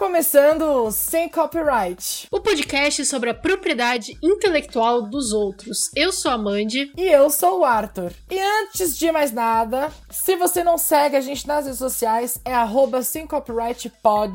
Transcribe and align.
começando 0.00 0.90
Sem 0.90 1.28
Copyright. 1.28 2.26
O 2.30 2.40
podcast 2.40 3.04
sobre 3.04 3.28
a 3.28 3.34
propriedade 3.34 4.16
intelectual 4.22 5.02
dos 5.02 5.30
outros. 5.30 5.90
Eu 5.94 6.10
sou 6.10 6.30
a 6.30 6.38
Mandy. 6.38 6.90
E 6.96 7.02
eu 7.02 7.28
sou 7.28 7.60
o 7.60 7.64
Arthur. 7.66 8.10
E 8.30 8.40
antes 8.40 8.96
de 8.96 9.12
mais 9.12 9.30
nada, 9.30 9.92
se 10.08 10.36
você 10.36 10.64
não 10.64 10.78
segue 10.78 11.16
a 11.16 11.20
gente 11.20 11.46
nas 11.46 11.66
redes 11.66 11.78
sociais, 11.78 12.40
é 12.46 12.54
arroba 12.54 13.02
Sem 13.02 13.26
Copyright 13.26 13.92
Pod. 14.02 14.34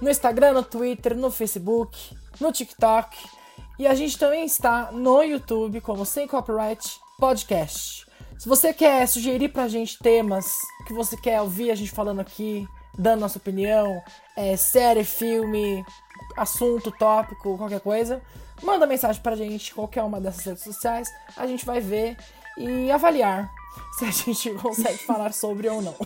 No 0.00 0.08
Instagram, 0.08 0.52
no 0.52 0.62
Twitter, 0.62 1.16
no 1.16 1.32
Facebook, 1.32 2.16
no 2.40 2.52
TikTok. 2.52 3.16
E 3.80 3.88
a 3.88 3.94
gente 3.96 4.16
também 4.16 4.44
está 4.44 4.92
no 4.92 5.20
YouTube 5.20 5.80
como 5.80 6.06
Sem 6.06 6.28
Copyright 6.28 6.88
Podcast. 7.18 8.06
Se 8.38 8.48
você 8.48 8.72
quer 8.72 9.08
sugerir 9.08 9.48
pra 9.48 9.66
gente 9.66 9.98
temas 9.98 10.46
que 10.86 10.94
você 10.94 11.16
quer 11.16 11.40
ouvir 11.40 11.72
a 11.72 11.74
gente 11.74 11.90
falando 11.90 12.20
aqui, 12.20 12.68
dando 12.96 13.20
nossa 13.20 13.38
opinião, 13.38 14.02
é, 14.36 14.56
série, 14.56 15.04
filme, 15.04 15.84
assunto, 16.36 16.90
tópico, 16.90 17.56
qualquer 17.56 17.80
coisa, 17.80 18.22
manda 18.62 18.86
mensagem 18.86 19.20
pra 19.22 19.36
gente, 19.36 19.74
qualquer 19.74 20.02
uma 20.02 20.20
dessas 20.20 20.44
redes 20.44 20.62
sociais, 20.62 21.08
a 21.36 21.46
gente 21.46 21.64
vai 21.64 21.80
ver 21.80 22.16
e 22.58 22.90
avaliar 22.90 23.50
se 23.98 24.04
a 24.04 24.10
gente 24.10 24.50
consegue 24.54 24.98
falar 25.04 25.32
sobre 25.32 25.68
ou 25.68 25.80
não. 25.80 25.96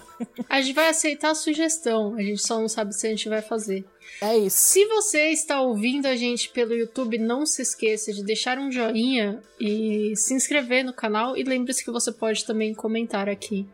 A 0.48 0.60
gente 0.60 0.74
vai 0.74 0.88
aceitar 0.88 1.30
a 1.30 1.34
sugestão, 1.34 2.14
a 2.14 2.22
gente 2.22 2.40
só 2.40 2.58
não 2.60 2.68
sabe 2.68 2.94
se 2.94 3.06
a 3.06 3.10
gente 3.10 3.28
vai 3.28 3.42
fazer. 3.42 3.84
É 4.20 4.36
isso. 4.36 4.56
Se 4.56 4.84
você 4.86 5.30
está 5.30 5.60
ouvindo 5.60 6.06
a 6.06 6.16
gente 6.16 6.48
pelo 6.50 6.74
YouTube, 6.74 7.18
não 7.18 7.44
se 7.44 7.62
esqueça 7.62 8.12
de 8.12 8.22
deixar 8.22 8.58
um 8.58 8.70
joinha 8.70 9.42
e 9.60 10.14
se 10.16 10.32
inscrever 10.32 10.84
no 10.84 10.92
canal. 10.92 11.36
E 11.36 11.42
lembre-se 11.42 11.84
que 11.84 11.90
você 11.90 12.12
pode 12.12 12.44
também 12.44 12.72
comentar 12.72 13.28
aqui 13.28 13.66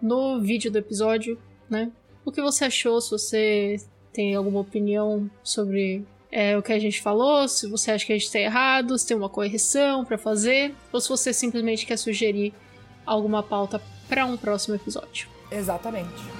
no 0.00 0.40
vídeo 0.40 0.70
do 0.70 0.78
episódio, 0.78 1.40
né? 1.68 1.90
O 2.28 2.30
que 2.30 2.42
você 2.42 2.66
achou, 2.66 3.00
se 3.00 3.10
você 3.10 3.76
tem 4.12 4.34
alguma 4.34 4.60
opinião 4.60 5.30
sobre 5.42 6.04
é, 6.30 6.58
o 6.58 6.62
que 6.62 6.74
a 6.74 6.78
gente 6.78 7.00
falou, 7.00 7.48
se 7.48 7.66
você 7.66 7.90
acha 7.90 8.04
que 8.04 8.12
a 8.12 8.16
gente 8.16 8.26
está 8.26 8.38
errado, 8.38 8.98
se 8.98 9.06
tem 9.06 9.16
uma 9.16 9.30
correção 9.30 10.04
para 10.04 10.18
fazer, 10.18 10.74
ou 10.92 11.00
se 11.00 11.08
você 11.08 11.32
simplesmente 11.32 11.86
quer 11.86 11.96
sugerir 11.96 12.52
alguma 13.06 13.42
pauta 13.42 13.80
para 14.06 14.26
um 14.26 14.36
próximo 14.36 14.74
episódio. 14.74 15.26
Exatamente. 15.50 16.37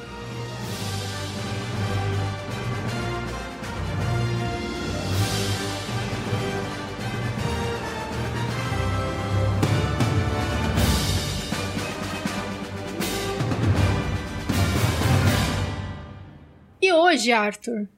Hoje, 17.08 17.32
Arthur, 17.32 17.88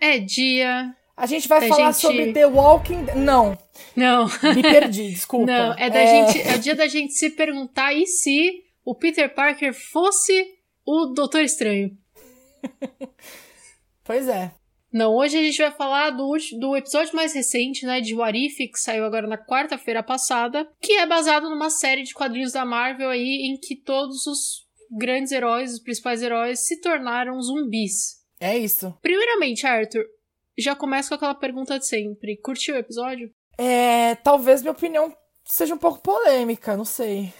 é 0.00 0.18
dia. 0.18 0.94
A 1.16 1.26
gente 1.26 1.46
vai 1.48 1.68
falar 1.68 1.92
gente- 1.92 2.00
sobre 2.00 2.32
The 2.32 2.46
Walking 2.46 3.04
Dead. 3.04 3.16
Não, 3.16 3.56
Não. 3.94 4.26
me 4.54 4.62
perdi, 4.62 5.10
desculpa. 5.10 5.46
Não, 5.46 5.72
é, 5.74 5.88
da 5.90 6.04
Gente, 6.04 6.40
é 6.42 6.54
o 6.56 6.58
dia 6.58 6.74
da 6.74 6.86
gente 6.88 7.12
se 7.12 7.30
perguntar 7.30 7.92
e 7.94 8.06
se 8.06 8.64
o 8.84 8.94
Peter 8.94 9.32
Parker 9.32 9.72
fosse 9.74 10.54
o 10.84 11.06
Doutor 11.06 11.42
Estranho. 11.42 11.96
Pois 14.04 14.26
é. 14.26 14.50
Não, 14.92 15.14
hoje 15.14 15.38
a 15.38 15.42
gente 15.42 15.56
vai 15.62 15.70
falar 15.70 16.10
do, 16.10 16.36
do 16.58 16.76
episódio 16.76 17.14
mais 17.14 17.32
recente, 17.32 17.86
né, 17.86 18.00
de 18.00 18.14
What 18.14 18.36
If, 18.36 18.56
que 18.56 18.78
saiu 18.78 19.04
agora 19.04 19.26
na 19.28 19.38
quarta-feira 19.38 20.02
passada, 20.02 20.68
que 20.80 20.94
é 20.94 21.06
baseado 21.06 21.48
numa 21.48 21.70
série 21.70 22.02
de 22.02 22.12
quadrinhos 22.12 22.52
da 22.52 22.64
Marvel 22.64 23.08
aí, 23.08 23.46
em 23.48 23.56
que 23.56 23.76
todos 23.76 24.26
os 24.26 24.66
grandes 24.90 25.30
heróis, 25.32 25.72
os 25.74 25.78
principais 25.80 26.20
heróis, 26.20 26.66
se 26.66 26.80
tornaram 26.80 27.40
zumbis. 27.40 28.21
É 28.42 28.58
isso. 28.58 28.92
Primeiramente, 29.00 29.64
Arthur, 29.66 30.04
já 30.58 30.74
começa 30.74 31.08
com 31.10 31.14
aquela 31.14 31.34
pergunta 31.34 31.78
de 31.78 31.86
sempre. 31.86 32.36
Curtiu 32.38 32.74
o 32.74 32.78
episódio? 32.78 33.32
É, 33.56 34.16
talvez 34.16 34.62
minha 34.62 34.72
opinião 34.72 35.14
seja 35.44 35.74
um 35.74 35.78
pouco 35.78 36.00
polêmica, 36.00 36.76
não 36.76 36.84
sei. 36.84 37.32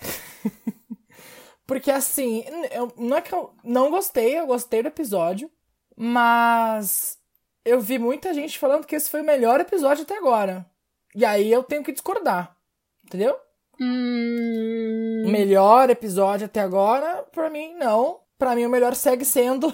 Porque 1.66 1.90
assim, 1.90 2.44
eu- 2.70 2.92
não 2.96 3.16
é 3.16 3.20
que 3.20 3.32
eu 3.34 3.52
não 3.64 3.90
gostei, 3.90 4.38
eu 4.38 4.46
gostei 4.46 4.82
do 4.82 4.88
episódio, 4.88 5.50
mas 5.96 7.18
eu 7.64 7.80
vi 7.80 7.98
muita 7.98 8.32
gente 8.34 8.58
falando 8.58 8.86
que 8.86 8.94
esse 8.94 9.10
foi 9.10 9.22
o 9.22 9.26
melhor 9.26 9.60
episódio 9.60 10.02
até 10.04 10.16
agora. 10.16 10.66
E 11.14 11.24
aí 11.24 11.50
eu 11.50 11.62
tenho 11.62 11.82
que 11.82 11.92
discordar. 11.92 12.56
Entendeu? 13.04 13.36
Hum... 13.80 15.24
Melhor 15.30 15.90
episódio 15.90 16.46
até 16.46 16.60
agora, 16.60 17.24
pra 17.32 17.50
mim, 17.50 17.74
não. 17.74 18.20
Pra 18.38 18.54
mim, 18.54 18.64
o 18.66 18.70
melhor 18.70 18.94
segue 18.94 19.24
sendo 19.24 19.72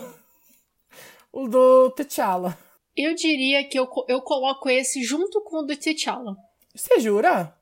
o 1.32 1.48
do 1.48 1.90
T'Challa. 1.90 2.58
Eu 2.96 3.14
diria 3.14 3.64
que 3.64 3.78
eu, 3.78 3.88
eu 4.08 4.20
coloco 4.20 4.68
esse 4.68 5.02
junto 5.02 5.40
com 5.42 5.58
o 5.58 5.62
do 5.62 5.76
T'Challa. 5.76 6.36
Você 6.74 6.98
jura? 7.00 7.54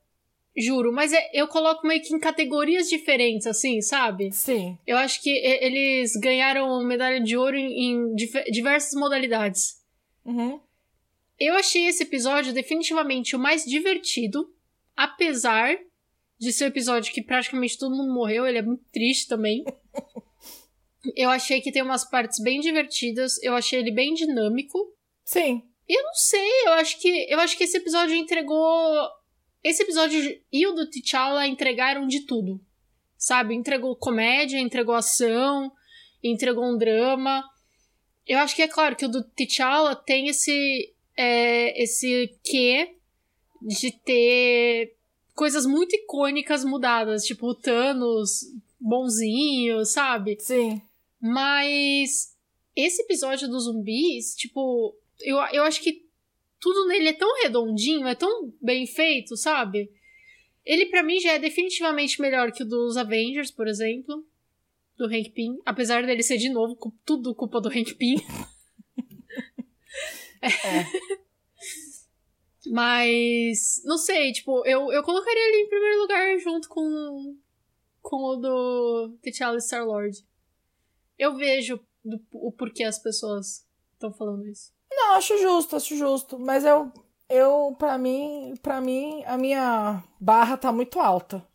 Juro, 0.57 0.91
mas 0.93 1.13
é- 1.13 1.31
eu 1.35 1.47
coloco 1.49 1.87
meio 1.87 2.01
que 2.03 2.15
em 2.15 2.19
categorias 2.19 2.89
diferentes, 2.89 3.47
assim, 3.47 3.83
sabe? 3.83 4.33
Sim. 4.33 4.79
Eu 4.87 4.97
acho 4.97 5.23
que 5.23 5.29
eles 5.31 6.17
ganharam 6.17 6.83
medalha 6.83 7.21
de 7.21 7.37
ouro 7.37 7.57
em, 7.57 7.93
em 7.93 8.15
diversas 8.51 8.99
modalidades. 8.99 9.83
Uhum. 10.25 10.59
Eu 11.39 11.55
achei 11.57 11.87
esse 11.87 12.03
episódio 12.05 12.55
definitivamente 12.55 13.37
o 13.37 13.39
mais 13.39 13.65
divertido, 13.67 14.51
apesar 14.97 15.77
de 16.39 16.53
ser 16.53 16.65
um 16.65 16.69
episódio 16.69 17.13
que 17.13 17.23
praticamente 17.23 17.79
todo 17.79 17.95
mundo 17.95 18.15
morreu, 18.15 18.47
ele 18.47 18.59
é 18.59 18.63
muito 18.63 18.85
triste 18.91 19.29
também. 19.29 19.63
Eu 21.15 21.31
achei 21.31 21.61
que 21.61 21.71
tem 21.71 21.83
umas 21.83 22.09
partes 22.09 22.41
bem 22.41 22.61
divertidas, 22.61 23.43
eu 23.43 23.55
achei 23.55 23.79
ele 23.79 23.91
bem 23.91 24.15
dinâmico. 24.15 24.79
Sim. 25.25 25.63
Eu 25.89 26.03
não 26.03 26.15
sei, 26.15 26.51
eu 26.67 26.73
acho 26.73 27.01
que 27.01 27.27
eu 27.29 27.39
acho 27.39 27.57
que 27.57 27.65
esse 27.65 27.77
episódio 27.77 28.15
entregou 28.15 29.09
esse 29.63 29.83
episódio 29.83 30.41
e 30.53 30.67
o 30.67 30.73
do 30.73 30.89
T'Challa 30.89 31.47
entregaram 31.47 32.07
de 32.07 32.21
tudo. 32.21 32.61
Sabe? 33.17 33.55
Entregou 33.55 33.97
comédia, 33.97 34.59
entregou 34.59 34.95
ação, 34.95 35.73
entregou 36.23 36.65
um 36.65 36.77
drama. 36.77 37.45
Eu 38.27 38.39
acho 38.39 38.55
que 38.55 38.63
é 38.63 38.69
claro 38.69 38.97
que 38.97 39.05
o 39.05 39.09
do 39.09 39.23
T'Challa 39.23 39.95
tem 39.95 40.29
esse 40.29 40.95
é, 41.17 41.83
esse 41.83 42.37
quê 42.45 42.97
de 43.63 43.91
ter 43.91 44.97
coisas 45.35 45.67
muito 45.67 45.95
icônicas 45.97 46.65
mudadas, 46.65 47.25
tipo 47.25 47.47
o 47.49 47.55
Thanos 47.55 48.41
bonzinho, 48.81 49.85
sabe? 49.85 50.37
Sim. 50.41 50.81
Mas 51.27 52.37
esse 52.75 53.03
episódio 53.03 53.49
dos 53.49 53.65
zumbis, 53.65 54.35
tipo, 54.37 54.97
eu, 55.21 55.37
eu 55.53 55.63
acho 55.65 55.81
que 55.81 56.07
tudo 56.61 56.87
nele 56.87 57.09
é 57.09 57.13
tão 57.13 57.43
redondinho, 57.43 58.07
é 58.07 58.15
tão 58.15 58.55
bem 58.63 58.87
feito, 58.87 59.37
sabe? 59.37 59.91
Ele 60.65 60.87
pra 60.87 61.03
mim 61.03 61.19
já 61.21 61.33
é 61.33 61.39
definitivamente 61.39 62.19
melhor 62.21 62.53
que 62.53 62.63
o 62.63 62.67
dos 62.67 62.97
Avengers, 62.97 63.51
por 63.51 63.69
exemplo, 63.69 64.25
do 64.97 65.05
Hank 65.07 65.31
Pym, 65.31 65.61
apesar 65.65 66.07
dele 66.07 66.23
ser 66.23 66.39
de 66.39 66.49
novo 66.49 66.77
tudo 67.05 67.35
culpa 67.35 67.61
do 67.61 67.69
Hank 67.69 67.95
Pym. 67.95 68.17
Mas 72.71 73.83
não 73.85 73.99
sei, 73.99 74.31
tipo, 74.33 74.65
eu, 74.67 74.93
eu 74.93 75.03
colocaria 75.03 75.49
ele 75.49 75.63
em 75.63 75.69
primeiro 75.69 76.01
lugar 76.01 76.39
junto 76.39 76.69
com 76.69 77.37
com 78.03 78.23
o 78.23 78.37
do 78.37 79.17
T'Challa 79.21 79.59
Star-Lord. 79.59 80.25
Eu 81.19 81.35
vejo 81.37 81.81
do- 82.05 82.21
o 82.33 82.53
porquê 82.53 82.85
as 82.85 82.99
pessoas 82.99 83.65
estão 83.93 84.13
falando 84.13 84.47
isso. 84.47 84.73
Não, 84.91 85.15
acho 85.17 85.37
justo, 85.39 85.77
acho 85.77 85.97
justo. 85.97 86.39
Mas 86.39 86.65
eu, 86.65 86.93
eu 87.29 87.75
pra 87.79 87.97
mim, 87.99 88.55
para 88.63 88.81
mim, 88.81 89.23
a 89.25 89.37
minha 89.37 90.03
barra 90.21 90.57
tá 90.57 90.71
muito 90.73 91.01
alta. 91.01 91.47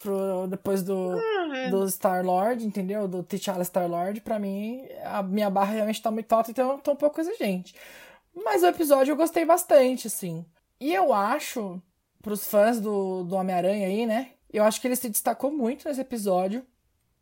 Pro, 0.00 0.46
depois 0.48 0.82
do, 0.82 1.18
é. 1.54 1.70
do 1.70 1.88
Star-Lord, 1.88 2.66
entendeu? 2.66 3.08
Do 3.08 3.22
T'Challa 3.22 3.64
Star-Lord, 3.64 4.20
pra 4.20 4.38
mim, 4.38 4.86
a 5.02 5.22
minha 5.22 5.48
barra 5.48 5.72
realmente 5.72 6.02
tá 6.02 6.10
muito 6.10 6.30
alta, 6.30 6.50
então 6.50 6.72
eu 6.72 6.78
tô 6.78 6.92
um 6.92 6.96
pouco 6.96 7.18
exigente. 7.20 7.74
Mas 8.34 8.62
o 8.62 8.66
episódio 8.66 9.12
eu 9.12 9.16
gostei 9.16 9.46
bastante, 9.46 10.08
assim. 10.08 10.44
E 10.78 10.92
eu 10.92 11.10
acho, 11.10 11.80
pros 12.20 12.46
fãs 12.46 12.78
do, 12.80 13.24
do 13.24 13.34
Homem-Aranha 13.36 13.86
aí, 13.86 14.04
né? 14.04 14.32
Eu 14.52 14.64
acho 14.64 14.78
que 14.78 14.86
ele 14.86 14.96
se 14.96 15.08
destacou 15.08 15.50
muito 15.50 15.88
nesse 15.88 16.02
episódio. 16.02 16.66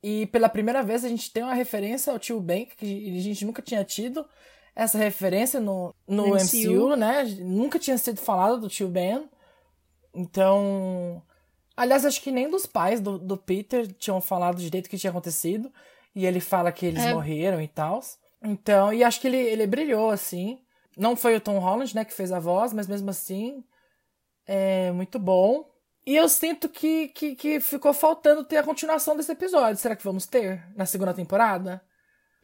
E 0.02 0.26
pela 0.26 0.48
primeira 0.48 0.82
vez 0.82 1.04
a 1.04 1.08
gente 1.08 1.30
tem 1.32 1.42
uma 1.42 1.54
referência 1.54 2.12
ao 2.12 2.18
tio 2.18 2.40
Ben, 2.40 2.66
que 2.66 3.16
a 3.18 3.20
gente 3.20 3.44
nunca 3.44 3.62
tinha 3.62 3.84
tido 3.84 4.26
essa 4.74 4.98
referência 4.98 5.60
no, 5.60 5.94
no 6.08 6.26
No 6.28 6.34
MCU. 6.34 6.72
MCU. 6.88 6.96
né? 6.96 7.24
Nunca 7.40 7.78
tinha 7.78 7.96
sido 7.98 8.20
falado 8.20 8.58
do 8.60 8.68
tio 8.68 8.88
Ben. 8.88 9.28
Então. 10.14 11.22
Aliás, 11.76 12.04
acho 12.04 12.20
que 12.20 12.30
nem 12.30 12.50
dos 12.50 12.66
pais 12.66 13.00
do, 13.00 13.18
do 13.18 13.36
Peter 13.36 13.86
tinham 13.94 14.20
falado 14.20 14.58
direito 14.60 14.86
o 14.86 14.90
que 14.90 14.98
tinha 14.98 15.10
acontecido. 15.10 15.72
E 16.14 16.26
ele 16.26 16.40
fala 16.40 16.70
que 16.70 16.84
eles 16.86 17.02
É. 17.02 17.14
morreram 17.14 17.60
e 17.60 17.68
tal. 17.68 18.00
Então, 18.42 18.92
e 18.92 19.02
acho 19.02 19.20
que 19.20 19.26
ele, 19.28 19.38
ele 19.38 19.66
brilhou, 19.66 20.10
assim. 20.10 20.58
Não 20.98 21.16
foi 21.16 21.34
o 21.36 21.40
Tom 21.40 21.58
Holland, 21.58 21.94
né, 21.94 22.04
que 22.04 22.12
fez 22.12 22.30
a 22.32 22.38
voz, 22.38 22.72
mas 22.74 22.86
mesmo 22.86 23.08
assim, 23.08 23.64
é 24.46 24.90
muito 24.92 25.18
bom. 25.18 25.64
E 26.06 26.16
eu 26.16 26.28
sinto 26.28 26.68
que, 26.68 27.08
que, 27.08 27.34
que 27.36 27.60
ficou 27.60 27.92
faltando 27.92 28.44
ter 28.44 28.56
a 28.58 28.62
continuação 28.62 29.16
desse 29.16 29.30
episódio. 29.32 29.80
Será 29.80 29.94
que 29.94 30.02
vamos 30.04 30.26
ter 30.26 30.62
na 30.76 30.86
segunda 30.86 31.14
temporada? 31.14 31.80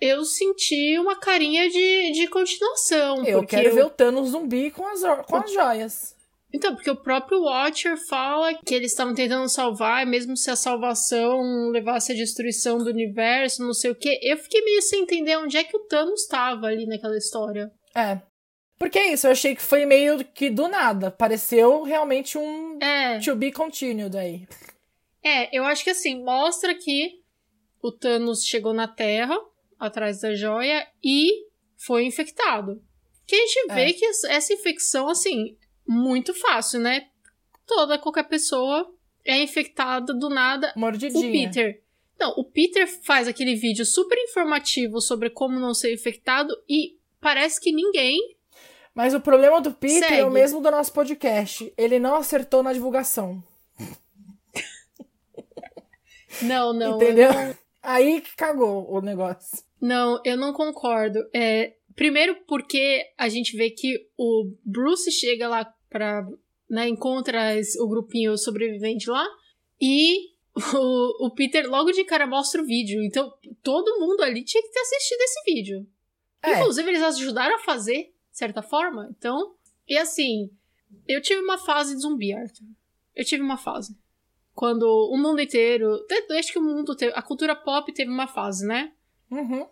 eu 0.01 0.25
senti 0.25 0.97
uma 0.97 1.17
carinha 1.19 1.69
de, 1.69 2.13
de 2.13 2.29
continuação. 2.29 3.25
Eu 3.25 3.41
porque 3.41 3.57
quero 3.57 3.71
eu- 3.71 3.75
ver 3.75 3.85
o 3.87 3.91
Thanos 3.91 4.31
zumbi 4.31 4.71
com 4.71 4.87
as, 4.87 5.01
com 5.27 5.37
as 5.37 5.53
joias. 5.53 6.17
Então, 6.55 6.75
porque 6.75 6.89
o 6.89 6.97
próprio 6.97 7.43
Watcher 7.43 7.97
fala 8.09 8.55
que 8.55 8.75
eles 8.75 8.93
estavam 8.93 9.13
tentando 9.13 9.49
salvar, 9.49 10.07
mesmo 10.07 10.37
se 10.37 10.51
a 10.51 10.57
salvação 10.57 11.69
levasse 11.71 12.13
à 12.13 12.15
destruição 12.15 12.79
do 12.79 12.89
universo, 12.89 13.63
não 13.63 13.75
sei 13.75 13.91
o 13.91 13.95
quê. 13.95 14.19
Eu 14.23 14.39
fiquei 14.39 14.63
meio 14.65 14.81
sem 14.83 15.03
entender 15.03 15.37
onde 15.37 15.57
é 15.59 15.65
que 15.65 15.77
o 15.77 15.81
Thanos 15.87 16.23
estava 16.23 16.67
ali 16.69 16.87
naquela 16.87 17.17
história. 17.19 17.69
É. 17.95 18.21
Porque 18.79 18.99
é 18.99 19.13
isso, 19.13 19.27
eu 19.27 19.33
achei 19.33 19.55
que 19.57 19.63
foi 19.63 19.85
meio 19.85 20.25
que 20.25 20.49
do 20.51 20.69
nada. 20.69 21.11
Pareceu 21.11 21.83
realmente 21.83 22.39
um 22.39 22.79
É, 22.81 23.19
to 23.19 23.35
be 23.35 23.51
continued 23.51 24.17
aí. 24.17 24.47
é, 25.25 25.57
eu 25.57 25.65
acho 25.65 25.83
que 25.85 25.91
assim, 25.91 26.23
mostra 26.23 26.75
que 26.75 27.21
o 27.83 27.91
Thanos 27.93 28.45
chegou 28.45 28.73
na 28.73 28.87
Terra, 28.89 29.37
atrás 29.79 30.21
da 30.21 30.35
joia, 30.35 30.87
e 31.03 31.47
foi 31.77 32.05
infectado. 32.05 32.83
Que 33.27 33.35
a 33.37 33.39
gente 33.47 33.67
vê 33.75 33.83
É. 33.83 33.93
que 33.93 34.05
essa 34.05 34.53
infecção, 34.53 35.09
assim, 35.09 35.57
muito 35.87 36.33
fácil, 36.35 36.81
né? 36.81 37.09
Toda, 37.67 37.99
qualquer 37.99 38.25
pessoa 38.29 38.91
é 39.25 39.43
infectada 39.43 40.15
do 40.15 40.29
nada 40.31 40.73
O 40.77 40.81
Mordidinha. 40.81 41.31
Peter. 41.31 41.83
Não, 42.19 42.31
o 42.37 42.45
Peter 42.45 42.87
faz 43.05 43.29
aquele 43.29 43.55
vídeo 43.55 43.85
super 43.85 44.17
informativo 44.19 45.01
sobre 45.01 45.31
como 45.31 45.61
não 45.61 45.75
ser 45.75 45.93
infectado 45.93 46.53
e 46.69 46.97
parece 47.21 47.61
que 47.61 47.71
ninguém. 47.73 48.19
Mas 48.99 49.15
o 49.15 49.21
problema 49.21 49.61
do 49.61 49.71
Peter 49.73 50.03
é 50.13 50.17
o 50.17 50.25
Segue. 50.25 50.35
mesmo 50.35 50.61
do 50.61 50.73
nosso 50.73 50.93
podcast. 50.93 51.73
Ele 51.79 52.01
não 52.01 52.17
acertou 52.17 52.65
na 52.65 52.73
divulgação. 52.73 53.41
Não, 56.43 56.73
não. 56.73 56.97
entendeu? 56.97 57.31
eu 57.31 57.33
não- 57.33 57.57
Aí 57.81 58.21
que 58.21 58.35
cagou 58.35 58.93
o 58.93 59.01
negócio. 59.01 59.63
Não, 59.81 60.21
eu 60.25 60.37
não 60.37 60.53
concordo. 60.53 61.21
É, 61.33 61.75
primeiro 61.95 62.35
porque 62.49 63.05
a 63.17 63.29
gente 63.29 63.57
vê 63.57 63.71
que 63.71 64.09
o 64.19 64.51
Bruce 64.65 65.13
chega 65.13 65.47
lá 65.49 65.73
pra. 65.89 66.27
Né, 66.69 66.89
encontra 66.89 67.55
o 67.79 67.89
grupinho 67.89 68.37
sobrevivente 68.37 69.09
lá 69.09 69.25
e 69.81 70.33
o, 70.75 71.27
o 71.27 71.31
Peter 71.31 71.71
logo 71.71 71.93
de 71.93 72.03
cara 72.03 72.27
mostra 72.27 72.61
o 72.61 72.67
vídeo. 72.67 73.01
Então 73.05 73.33
todo 73.63 74.01
mundo 74.01 74.25
ali 74.25 74.43
tinha 74.45 74.61
que 74.61 74.73
ter 74.73 74.81
assistido 74.81 75.21
esse 75.21 75.43
vídeo. 75.47 75.87
É. 76.43 76.55
Inclusive, 76.55 76.89
eles 76.91 77.03
ajudaram 77.03 77.55
a 77.55 77.61
fazer, 77.61 78.13
certa 78.39 78.63
forma. 78.63 79.09
Então, 79.11 79.55
e 79.87 79.99
assim, 79.99 80.51
eu 81.07 81.21
tive 81.21 81.41
uma 81.41 81.59
fase 81.59 81.95
de 81.95 82.01
zumbi, 82.01 82.33
Arthur. 82.33 82.67
Eu 83.15 83.25
tive 83.25 83.43
uma 83.43 83.57
fase. 83.59 83.97
Quando 84.55 84.85
o 84.85 85.17
mundo 85.17 85.41
inteiro. 85.41 86.05
Acho 86.39 86.53
que 86.53 86.59
o 86.59 86.63
mundo 86.63 86.95
teve. 86.95 87.13
A 87.15 87.23
cultura 87.23 87.55
pop 87.55 87.93
teve 87.93 88.11
uma 88.11 88.29
fase, 88.29 88.67
né? 88.67 88.93
Uhum. 89.31 89.67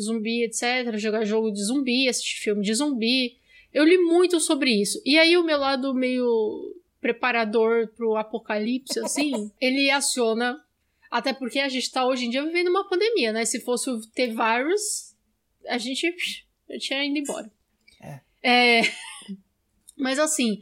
Zumbi, 0.00 0.44
etc. 0.44 0.96
Jogar 0.96 1.24
jogo 1.24 1.50
de 1.50 1.62
zumbi, 1.62 2.08
assistir 2.08 2.40
filme 2.40 2.62
de 2.62 2.74
zumbi. 2.74 3.38
Eu 3.72 3.84
li 3.84 3.98
muito 3.98 4.40
sobre 4.40 4.70
isso. 4.70 5.00
E 5.04 5.18
aí, 5.18 5.36
o 5.36 5.44
meu 5.44 5.58
lado 5.58 5.94
meio 5.94 6.74
preparador 7.00 7.88
pro 7.88 8.16
apocalipse, 8.16 8.98
assim, 9.00 9.50
ele 9.60 9.90
aciona. 9.90 10.62
Até 11.10 11.32
porque 11.32 11.60
a 11.60 11.68
gente 11.68 11.90
tá 11.90 12.06
hoje 12.06 12.26
em 12.26 12.30
dia 12.30 12.44
vivendo 12.44 12.68
uma 12.68 12.88
pandemia, 12.88 13.32
né? 13.32 13.44
Se 13.44 13.60
fosse 13.60 13.88
o 13.88 14.00
T-Virus, 14.00 15.14
a 15.66 15.78
gente 15.78 16.14
eu 16.68 16.78
tinha 16.78 17.04
ido 17.04 17.18
embora. 17.18 17.50
É. 18.42 18.80
Mas 19.96 20.18
assim, 20.18 20.60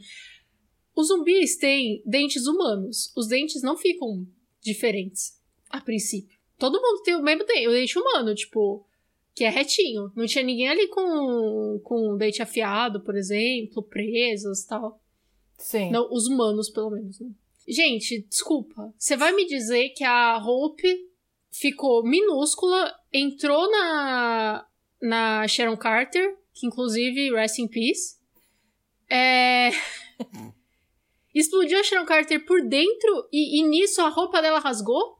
os 0.95 1.07
zumbis 1.07 1.57
têm 1.57 2.01
dentes 2.05 2.47
humanos. 2.47 3.11
Os 3.15 3.27
dentes 3.27 3.61
não 3.61 3.77
ficam 3.77 4.25
diferentes 4.61 5.39
a 5.69 5.81
princípio. 5.81 6.37
Todo 6.57 6.81
mundo 6.81 7.03
tem 7.03 7.15
o 7.15 7.21
mesmo 7.21 7.45
dente, 7.45 7.67
o 7.67 7.71
dente 7.71 7.99
humano, 7.99 8.33
tipo, 8.33 8.85
que 9.35 9.43
é 9.43 9.49
retinho. 9.49 10.11
Não 10.15 10.25
tinha 10.25 10.43
ninguém 10.43 10.69
ali 10.69 10.87
com, 10.87 11.79
com 11.83 12.13
o 12.13 12.17
dente 12.17 12.41
afiado, 12.41 13.01
por 13.01 13.15
exemplo, 13.15 13.83
presos 13.83 14.61
e 14.61 14.67
tal. 14.67 15.01
Sim. 15.57 15.91
Não, 15.91 16.07
os 16.11 16.27
humanos, 16.27 16.69
pelo 16.69 16.91
menos, 16.91 17.19
né? 17.19 17.29
Gente, 17.67 18.25
desculpa. 18.29 18.93
Você 18.97 19.17
vai 19.17 19.33
me 19.33 19.45
dizer 19.45 19.89
que 19.89 20.03
a 20.03 20.37
Hope 20.37 21.09
ficou 21.51 22.03
minúscula, 22.03 22.93
entrou 23.11 23.69
na, 23.71 24.65
na 25.01 25.47
Sharon 25.47 25.75
Carter, 25.75 26.37
que 26.55 26.65
inclusive, 26.65 27.31
rest 27.31 27.59
in 27.59 27.67
peace. 27.67 28.17
É... 29.11 29.69
Explodiu 31.35 31.77
a 31.77 31.83
Sharon 31.83 32.05
Carter 32.05 32.45
por 32.45 32.61
dentro 32.61 33.27
e, 33.31 33.59
e 33.59 33.63
nisso 33.63 34.01
a 34.01 34.07
roupa 34.07 34.41
dela 34.41 34.59
rasgou? 34.59 35.17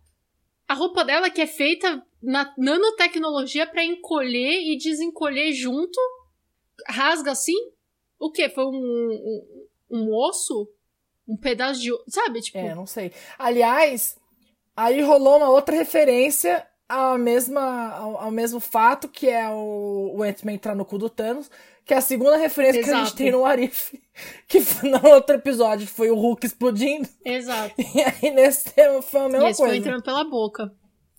A 0.66 0.74
roupa 0.74 1.04
dela 1.04 1.30
que 1.30 1.42
é 1.42 1.46
feita 1.46 2.02
na 2.24 2.54
nanotecnologia 2.58 3.68
pra 3.68 3.84
encolher 3.84 4.62
e 4.62 4.78
desencolher 4.78 5.52
junto, 5.52 6.00
rasga 6.88 7.32
assim? 7.32 7.54
O 8.18 8.32
quê? 8.32 8.48
Foi 8.48 8.66
um, 8.66 8.72
um, 8.72 9.68
um 9.92 10.16
osso? 10.16 10.72
Um 11.28 11.36
pedaço 11.36 11.82
de. 11.82 11.92
Sabe? 12.08 12.42
Tipo. 12.42 12.60
É, 12.60 12.74
não 12.74 12.86
sei. 12.86 13.12
Aliás, 13.38 14.18
aí 14.76 15.02
rolou 15.02 15.38
uma 15.38 15.50
outra 15.50 15.76
referência 15.76 16.66
à 16.88 17.18
mesma, 17.18 17.90
ao, 17.92 18.18
ao 18.18 18.32
mesmo 18.32 18.60
fato 18.60 19.08
que 19.08 19.28
é 19.30 19.50
o, 19.50 20.14
o 20.18 20.24
Ant-Man 20.24 20.54
entrar 20.54 20.76
no 20.76 20.86
cu 20.86 20.98
do 20.98 21.10
Thanos, 21.10 21.50
que 21.84 21.94
é 21.94 21.98
a 21.98 22.02
segunda 22.02 22.36
referência 22.38 22.82
que 22.84 22.90
a 22.90 22.94
gente 22.94 23.02
Exato. 23.04 23.18
tem 23.18 23.32
no 23.32 23.46
Arif, 23.46 24.00
que 24.48 24.62
foi 24.62 24.90
no 24.90 25.06
outro 25.08 25.36
episódio 25.36 25.88
foi 25.88 26.10
o 26.10 26.16
Hulk 26.16 26.46
explodindo, 26.46 27.08
Exato. 27.24 27.74
e 27.80 28.02
aí 28.02 28.32
nesse 28.32 28.72
tema 28.74 29.02
foi 29.02 29.22
a 29.22 29.30
mesma 29.30 29.48
e 29.48 29.52
esse 29.52 29.58
foi 29.58 29.68
coisa. 29.70 29.82
entrando 29.82 30.04
pela 30.04 30.24
boca. 30.24 30.74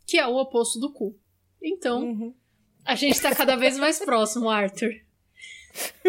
Que 0.06 0.18
é 0.18 0.26
o 0.26 0.36
oposto 0.36 0.78
do 0.78 0.92
cu. 0.92 1.16
Então, 1.62 2.02
Uhum. 2.04 2.34
a 2.84 2.94
gente 2.94 3.20
tá 3.20 3.34
cada 3.34 3.56
vez 3.56 3.76
mais 3.76 3.98
próximo, 3.98 4.48
Arthur. 4.48 4.92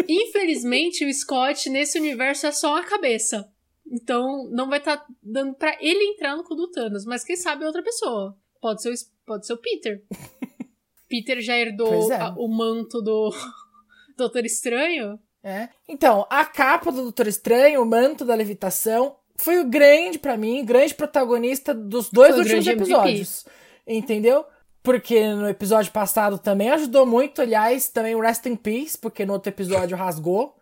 Infelizmente, 0.08 1.04
o 1.04 1.12
Scott 1.12 1.68
nesse 1.68 1.98
universo 1.98 2.46
é 2.46 2.52
só 2.52 2.70
uma 2.72 2.84
cabeça. 2.84 3.50
Então, 3.90 4.48
não 4.50 4.68
vai 4.68 4.78
estar 4.78 5.04
dando 5.22 5.54
pra 5.54 5.76
ele 5.80 6.04
entrar 6.12 6.36
no 6.36 6.44
cu 6.44 6.54
do 6.54 6.70
Thanos. 6.70 7.04
Mas 7.04 7.24
quem 7.24 7.36
sabe 7.36 7.64
outra 7.64 7.82
pessoa. 7.82 8.36
Pode 8.60 8.82
ser 8.82 8.90
o, 8.90 8.94
pode 9.28 9.46
ser 9.46 9.52
o 9.52 9.58
Peter. 9.58 10.02
Peter 11.08 11.40
já 11.40 11.56
herdou 11.56 12.12
é. 12.12 12.16
a- 12.16 12.34
o 12.36 12.48
manto 12.48 13.00
do 13.02 13.32
Doutor 14.16 14.44
Estranho. 14.44 15.18
É. 15.42 15.68
Então, 15.88 16.26
a 16.28 16.44
capa 16.44 16.90
do 16.90 17.02
Doutor 17.02 17.28
Estranho, 17.28 17.80
o 17.80 17.86
manto 17.86 18.24
da 18.24 18.34
levitação, 18.34 19.16
foi 19.36 19.60
o 19.60 19.64
grande, 19.64 20.18
pra 20.18 20.36
mim, 20.36 20.64
grande 20.64 20.94
protagonista 20.94 21.72
dos 21.72 22.10
dois 22.10 22.34
Foi 22.34 22.40
últimos 22.42 22.64
grande 22.64 22.70
MVP. 22.82 22.90
episódios. 22.92 23.46
Entendeu? 23.86 24.44
Porque 24.82 25.28
no 25.32 25.48
episódio 25.48 25.92
passado 25.92 26.38
também 26.38 26.70
ajudou 26.70 27.06
muito, 27.06 27.40
aliás, 27.40 27.88
também 27.88 28.14
o 28.14 28.20
Rest 28.20 28.46
in 28.46 28.56
Peace, 28.56 28.98
porque 28.98 29.24
no 29.24 29.32
outro 29.34 29.48
episódio 29.50 29.96
rasgou. 29.96 30.56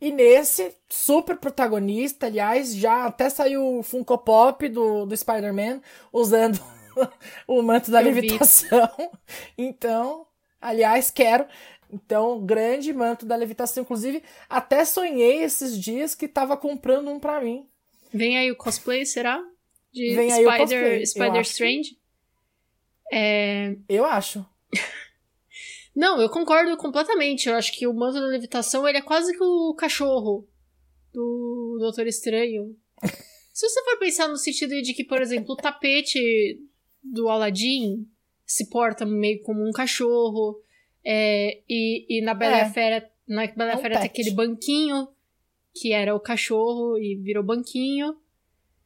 E 0.00 0.10
nesse, 0.10 0.74
super 0.88 1.36
protagonista, 1.36 2.26
aliás, 2.26 2.74
já 2.74 3.04
até 3.04 3.28
saiu 3.28 3.78
o 3.78 3.82
Funko 3.82 4.16
Pop 4.16 4.66
do, 4.68 5.04
do 5.04 5.14
Spider-Man 5.16 5.80
usando 6.10 6.58
o 7.46 7.62
manto 7.62 7.90
da 7.90 8.02
Eu 8.02 8.12
vi. 8.12 8.20
levitação. 8.20 8.88
Então, 9.56 10.26
aliás, 10.60 11.10
quero. 11.10 11.46
Então, 11.92 12.44
grande 12.44 12.92
manto 12.92 13.26
da 13.26 13.34
levitação. 13.36 13.82
Inclusive, 13.82 14.22
até 14.48 14.84
sonhei 14.84 15.42
esses 15.42 15.78
dias 15.78 16.14
que 16.14 16.28
tava 16.28 16.56
comprando 16.56 17.10
um 17.10 17.18
pra 17.18 17.40
mim. 17.40 17.66
Vem 18.12 18.38
aí 18.38 18.50
o 18.50 18.56
cosplay, 18.56 19.04
será? 19.04 19.42
De 19.92 20.14
Vem 20.14 20.32
aí 20.32 20.46
o 20.46 20.50
Spider, 20.50 20.58
cosplay, 20.68 21.06
Spider. 21.06 21.40
Strange? 21.42 21.98
É, 23.12 23.76
Eu 23.88 24.04
acho. 24.04 24.44
Não, 25.94 26.20
eu 26.20 26.30
concordo 26.30 26.76
completamente. 26.76 27.48
Eu 27.48 27.56
acho 27.56 27.72
que 27.76 27.86
o 27.86 27.92
manto 27.92 28.20
da 28.20 28.26
levitação 28.26 28.86
ele 28.88 28.98
é 28.98 29.02
quase 29.02 29.36
que 29.36 29.42
o 29.42 29.74
cachorro 29.74 30.48
do 31.12 31.78
Doutor 31.80 32.06
Estranho. 32.06 32.76
Se 33.52 33.68
você 33.68 33.82
for 33.82 33.98
pensar 33.98 34.28
no 34.28 34.36
sentido 34.36 34.80
de 34.80 34.94
que, 34.94 35.04
por 35.04 35.20
exemplo, 35.20 35.52
o 35.54 35.56
tapete 35.56 36.58
do 37.02 37.28
Aladdin 37.28 38.06
se 38.46 38.68
porta 38.68 39.06
meio 39.06 39.40
como 39.42 39.66
um 39.66 39.70
cachorro, 39.72 40.60
é, 41.04 41.60
e, 41.68 42.18
e 42.18 42.20
na 42.22 42.34
Bela 42.34 42.58
É. 42.58 42.70
Fera, 42.70 43.10
na 43.26 43.46
Bela 43.46 43.72
É 43.72 43.76
um 43.76 43.80
Fera 43.80 43.94
tem 44.00 44.08
pet. 44.08 44.20
aquele 44.20 44.34
banquinho 44.34 45.08
que 45.74 45.92
era 45.92 46.14
o 46.14 46.20
cachorro 46.20 46.98
e 46.98 47.14
virou 47.16 47.44
banquinho. 47.44 48.16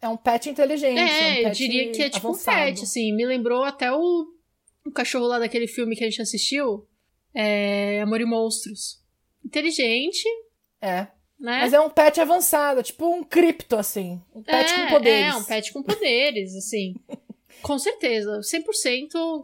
É 0.00 0.08
um 0.08 0.16
pet 0.18 0.50
inteligente. 0.50 0.98
É, 0.98 1.02
um 1.04 1.34
eu 1.38 1.42
pet 1.44 1.56
diria 1.56 1.90
que 1.90 2.02
é 2.02 2.10
tipo 2.10 2.28
avançado. 2.28 2.58
um 2.58 2.64
pet, 2.66 2.82
assim. 2.84 3.12
Me 3.16 3.24
lembrou 3.24 3.64
até 3.64 3.90
o, 3.90 4.26
o 4.86 4.90
cachorro 4.92 5.26
lá 5.26 5.38
daquele 5.38 5.66
filme 5.66 5.96
que 5.96 6.04
a 6.04 6.10
gente 6.10 6.20
assistiu. 6.20 6.86
É, 7.34 8.00
Amor 8.02 8.20
e 8.20 8.26
Monstros. 8.26 9.02
Inteligente, 9.44 10.24
É. 10.80 11.06
né? 11.40 11.60
Mas 11.62 11.72
é 11.72 11.80
um 11.80 11.88
pet 11.90 12.20
avançado, 12.20 12.82
tipo 12.82 13.06
um 13.06 13.24
cripto, 13.24 13.76
assim. 13.76 14.20
Um 14.34 14.42
pet 14.42 14.70
é, 14.72 14.84
com 14.84 14.88
poderes. 14.90 15.34
É, 15.34 15.36
um 15.38 15.44
pet 15.44 15.72
com 15.72 15.82
poderes, 15.82 16.54
assim. 16.54 16.94
com 17.64 17.78
certeza, 17.78 18.40
100%. 18.40 19.42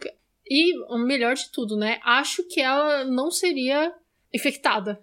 E 0.53 0.77
o 0.93 0.99
melhor 0.99 1.35
de 1.35 1.51
tudo, 1.51 1.77
né? 1.77 2.01
Acho 2.05 2.43
que 2.45 2.61
ela 2.61 3.05
não 3.05 3.31
seria 3.31 3.93
infectada. 4.33 5.01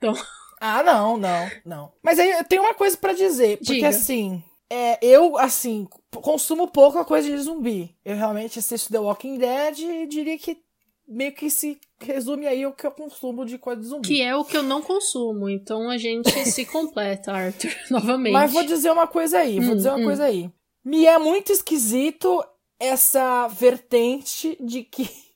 Ah, 0.64 0.80
não, 0.80 1.16
não, 1.16 1.50
não. 1.66 1.92
Mas 2.00 2.20
aí 2.20 2.30
eu 2.30 2.44
tenho 2.44 2.62
uma 2.62 2.72
coisa 2.72 2.96
pra 2.96 3.12
dizer, 3.12 3.56
porque 3.58 3.74
Diga. 3.74 3.88
assim, 3.88 4.40
é, 4.70 4.96
eu, 5.04 5.36
assim, 5.36 5.88
consumo 6.12 6.68
pouco 6.68 6.98
a 7.00 7.04
coisa 7.04 7.28
de 7.28 7.36
zumbi. 7.36 7.92
Eu 8.04 8.14
realmente 8.14 8.60
assisto 8.60 8.92
The 8.92 9.00
Walking 9.00 9.38
Dead 9.38 9.80
e 9.80 10.06
diria 10.06 10.38
que 10.38 10.62
meio 11.08 11.32
que 11.32 11.50
se 11.50 11.80
resume 12.00 12.46
aí 12.46 12.64
o 12.64 12.72
que 12.72 12.86
eu 12.86 12.92
consumo 12.92 13.44
de 13.44 13.58
coisa 13.58 13.80
de 13.80 13.88
zumbi. 13.88 14.06
Que 14.06 14.22
é 14.22 14.36
o 14.36 14.44
que 14.44 14.56
eu 14.56 14.62
não 14.62 14.80
consumo. 14.80 15.50
Então 15.50 15.90
a 15.90 15.98
gente 15.98 16.30
se 16.46 16.64
completa, 16.70 17.32
Arthur, 17.32 17.74
novamente. 17.90 18.32
Mas 18.32 18.52
vou 18.52 18.62
dizer 18.62 18.92
uma 18.92 19.08
coisa 19.08 19.38
aí, 19.38 19.58
vou 19.58 19.72
Hum, 19.72 19.76
dizer 19.76 19.88
uma 19.88 19.98
hum. 19.98 20.04
coisa 20.04 20.24
aí. 20.26 20.48
Me 20.84 21.06
é 21.06 21.18
muito 21.18 21.52
esquisito 21.52 22.42
essa 22.78 23.46
vertente 23.48 24.56
de 24.60 24.82
que 24.82 25.08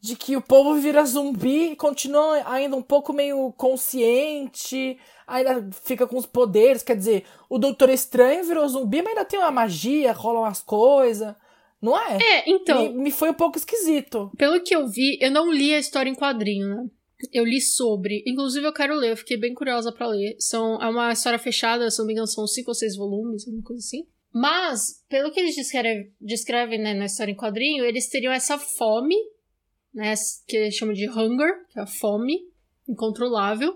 de 0.00 0.14
que 0.14 0.36
o 0.36 0.40
povo 0.40 0.74
vira 0.74 1.04
zumbi 1.04 1.72
e 1.72 1.76
continua 1.76 2.40
ainda 2.48 2.76
um 2.76 2.82
pouco 2.82 3.12
meio 3.12 3.52
consciente, 3.52 4.96
ainda 5.26 5.68
fica 5.82 6.06
com 6.06 6.16
os 6.16 6.26
poderes, 6.26 6.84
quer 6.84 6.96
dizer, 6.96 7.24
o 7.50 7.58
Doutor 7.58 7.90
Estranho 7.90 8.44
virou 8.44 8.68
zumbi, 8.68 9.02
mas 9.02 9.08
ainda 9.08 9.24
tem 9.24 9.40
uma 9.40 9.50
magia, 9.50 10.12
rolam 10.12 10.44
as 10.44 10.62
coisas, 10.62 11.34
não 11.82 11.98
é? 11.98 12.18
É, 12.22 12.50
então, 12.50 12.92
me, 12.92 13.04
me 13.04 13.10
foi 13.10 13.30
um 13.30 13.34
pouco 13.34 13.58
esquisito. 13.58 14.30
pelo 14.38 14.62
que 14.62 14.74
eu 14.74 14.86
vi, 14.86 15.18
eu 15.20 15.32
não 15.32 15.50
li 15.50 15.74
a 15.74 15.78
história 15.80 16.08
em 16.08 16.14
quadrinho, 16.14 16.68
né? 16.68 16.86
Eu 17.32 17.44
li 17.44 17.60
sobre. 17.60 18.22
Inclusive, 18.24 18.64
eu 18.64 18.72
quero 18.72 18.94
ler, 18.94 19.10
eu 19.10 19.16
fiquei 19.16 19.36
bem 19.36 19.52
curiosa 19.52 19.90
pra 19.90 20.06
ler. 20.06 20.36
São, 20.38 20.80
é 20.80 20.88
uma 20.88 21.12
história 21.12 21.38
fechada, 21.38 21.90
se 21.90 21.98
não 21.98 22.06
me 22.06 22.12
engano, 22.12 22.28
são 22.28 22.46
cinco 22.46 22.70
ou 22.70 22.74
seis 22.76 22.96
volumes, 22.96 23.44
alguma 23.44 23.64
coisa 23.64 23.80
assim. 23.80 24.06
Mas, 24.40 25.02
pelo 25.08 25.32
que 25.32 25.40
eles 25.40 25.56
descrevem, 25.56 26.12
descrevem 26.20 26.78
né, 26.78 26.94
na 26.94 27.06
história 27.06 27.32
em 27.32 27.36
quadrinho, 27.36 27.84
eles 27.84 28.08
teriam 28.08 28.32
essa 28.32 28.56
fome, 28.56 29.16
né? 29.92 30.14
Que 30.46 30.56
eles 30.56 30.76
chamam 30.76 30.94
de 30.94 31.10
hunger, 31.10 31.66
que 31.68 31.80
é 31.80 31.82
a 31.82 31.86
fome 31.86 32.38
incontrolável. 32.88 33.74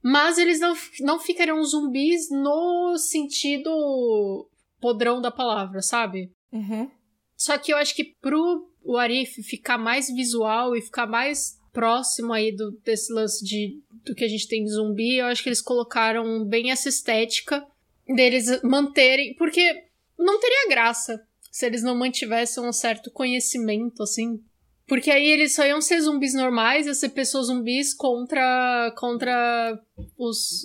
Mas 0.00 0.38
eles 0.38 0.60
não, 0.60 0.72
não 1.00 1.18
ficariam 1.18 1.60
zumbis 1.64 2.30
no 2.30 2.96
sentido 2.96 4.48
podrão 4.80 5.20
da 5.20 5.32
palavra, 5.32 5.82
sabe? 5.82 6.30
Uhum. 6.52 6.88
Só 7.36 7.58
que 7.58 7.72
eu 7.72 7.76
acho 7.76 7.96
que 7.96 8.14
pro 8.20 8.70
Arif 8.96 9.42
ficar 9.42 9.78
mais 9.78 10.06
visual 10.06 10.76
e 10.76 10.80
ficar 10.82 11.08
mais 11.08 11.58
próximo 11.72 12.32
aí 12.32 12.54
do, 12.54 12.70
desse 12.84 13.12
lance 13.12 13.44
de, 13.44 13.80
do 14.04 14.14
que 14.14 14.22
a 14.22 14.28
gente 14.28 14.46
tem 14.46 14.62
de 14.62 14.70
zumbi, 14.70 15.16
eu 15.16 15.26
acho 15.26 15.42
que 15.42 15.48
eles 15.48 15.60
colocaram 15.60 16.46
bem 16.46 16.70
essa 16.70 16.88
estética 16.88 17.66
deles 18.06 18.62
manterem. 18.62 19.34
Porque 19.34 19.82
não 20.18 20.40
teria 20.40 20.68
graça 20.68 21.20
se 21.50 21.66
eles 21.66 21.82
não 21.82 21.96
mantivessem 21.96 22.64
um 22.64 22.72
certo 22.72 23.10
conhecimento, 23.10 24.02
assim. 24.02 24.40
Porque 24.86 25.10
aí 25.10 25.26
eles 25.26 25.54
só 25.54 25.64
iam 25.64 25.80
ser 25.80 26.00
zumbis 26.00 26.34
normais, 26.34 26.86
ia 26.86 26.94
ser 26.94 27.10
pessoas 27.10 27.46
zumbis 27.46 27.94
contra, 27.94 28.92
contra 28.98 29.80
os, 30.18 30.62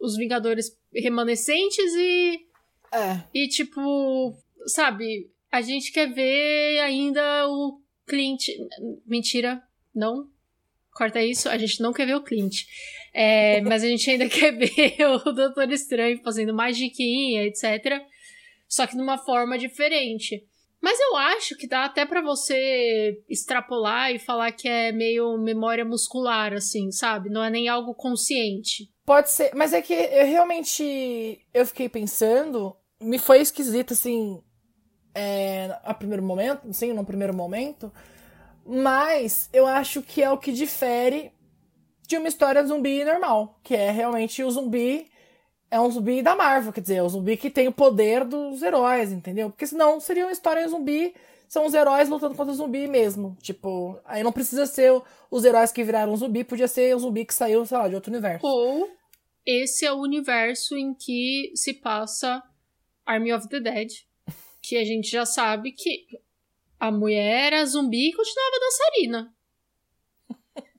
os 0.00 0.16
Vingadores 0.16 0.70
remanescentes 0.94 1.92
e 1.94 2.40
É. 2.92 3.22
e, 3.34 3.48
tipo, 3.48 4.34
sabe, 4.66 5.30
a 5.52 5.60
gente 5.60 5.92
quer 5.92 6.06
ver 6.12 6.78
ainda 6.80 7.48
o 7.48 7.80
Clint. 8.06 8.44
Mentira, 9.06 9.62
não. 9.94 10.28
Corta 10.92 11.22
isso, 11.22 11.48
a 11.48 11.58
gente 11.58 11.80
não 11.80 11.92
quer 11.92 12.06
ver 12.06 12.16
o 12.16 12.22
Clint. 12.22 12.62
É, 13.14 13.60
mas 13.62 13.82
a 13.82 13.86
gente 13.86 14.08
ainda 14.10 14.28
quer 14.30 14.52
ver 14.52 14.96
o 15.06 15.32
Doutor 15.32 15.70
Estranho 15.70 16.20
fazendo 16.22 16.54
magiquinha, 16.54 17.44
etc. 17.44 18.00
Só 18.68 18.86
que 18.86 18.96
de 18.96 19.02
uma 19.02 19.18
forma 19.18 19.56
diferente. 19.56 20.44
Mas 20.80 20.98
eu 21.00 21.16
acho 21.16 21.56
que 21.56 21.66
dá 21.66 21.84
até 21.84 22.06
pra 22.06 22.22
você 22.22 23.20
extrapolar 23.28 24.12
e 24.12 24.18
falar 24.18 24.52
que 24.52 24.68
é 24.68 24.92
meio 24.92 25.36
memória 25.38 25.84
muscular, 25.84 26.52
assim, 26.52 26.92
sabe? 26.92 27.30
Não 27.30 27.42
é 27.42 27.50
nem 27.50 27.68
algo 27.68 27.94
consciente. 27.94 28.88
Pode 29.04 29.30
ser, 29.30 29.54
mas 29.54 29.72
é 29.72 29.82
que 29.82 29.92
eu 29.92 30.26
realmente 30.26 31.40
eu 31.52 31.66
fiquei 31.66 31.88
pensando, 31.88 32.76
me 33.00 33.18
foi 33.18 33.40
esquisito 33.40 33.94
assim, 33.94 34.40
é, 35.14 35.76
a 35.82 35.94
primeiro 35.94 36.22
momento, 36.22 36.72
sim, 36.72 36.92
no 36.92 37.04
primeiro 37.04 37.34
momento, 37.34 37.92
mas 38.64 39.48
eu 39.52 39.66
acho 39.66 40.02
que 40.02 40.22
é 40.22 40.30
o 40.30 40.38
que 40.38 40.52
difere 40.52 41.32
de 42.06 42.16
uma 42.16 42.28
história 42.28 42.64
zumbi 42.64 43.04
normal, 43.04 43.58
que 43.64 43.74
é 43.74 43.90
realmente 43.90 44.44
o 44.44 44.50
zumbi 44.50 45.10
é 45.70 45.80
um 45.80 45.90
zumbi 45.90 46.22
da 46.22 46.34
Marvel, 46.34 46.72
quer 46.72 46.80
dizer, 46.80 46.96
é 46.96 47.02
o 47.02 47.08
zumbi 47.08 47.36
que 47.36 47.50
tem 47.50 47.68
o 47.68 47.72
poder 47.72 48.24
dos 48.24 48.62
heróis, 48.62 49.12
entendeu? 49.12 49.50
Porque 49.50 49.66
senão 49.66 50.00
seria 50.00 50.26
uma 50.26 50.32
história 50.32 50.64
em 50.64 50.68
zumbi, 50.68 51.14
são 51.48 51.66
os 51.66 51.74
heróis 51.74 52.08
lutando 52.08 52.34
contra 52.34 52.52
o 52.52 52.56
zumbi 52.56 52.86
mesmo. 52.86 53.36
Tipo, 53.40 53.98
aí 54.04 54.22
não 54.22 54.32
precisa 54.32 54.66
ser 54.66 55.00
os 55.30 55.44
heróis 55.44 55.72
que 55.72 55.84
viraram 55.84 56.16
zumbi, 56.16 56.44
podia 56.44 56.68
ser 56.68 56.94
o 56.94 56.98
zumbi 56.98 57.24
que 57.24 57.34
saiu, 57.34 57.64
sei 57.64 57.78
lá, 57.78 57.88
de 57.88 57.94
outro 57.94 58.10
universo. 58.10 58.46
Ou 58.46 58.88
esse 59.46 59.86
é 59.86 59.92
o 59.92 60.00
universo 60.00 60.76
em 60.76 60.92
que 60.92 61.52
se 61.54 61.72
passa 61.72 62.42
Army 63.06 63.32
of 63.32 63.48
the 63.48 63.60
Dead. 63.60 63.88
Que 64.60 64.76
a 64.76 64.84
gente 64.84 65.10
já 65.10 65.24
sabe 65.24 65.72
que 65.72 66.06
a 66.78 66.90
mulher 66.90 67.52
era 67.52 67.64
zumbi 67.64 68.10
e 68.10 68.12
continuava 68.12 68.60
dançarina. 68.60 69.34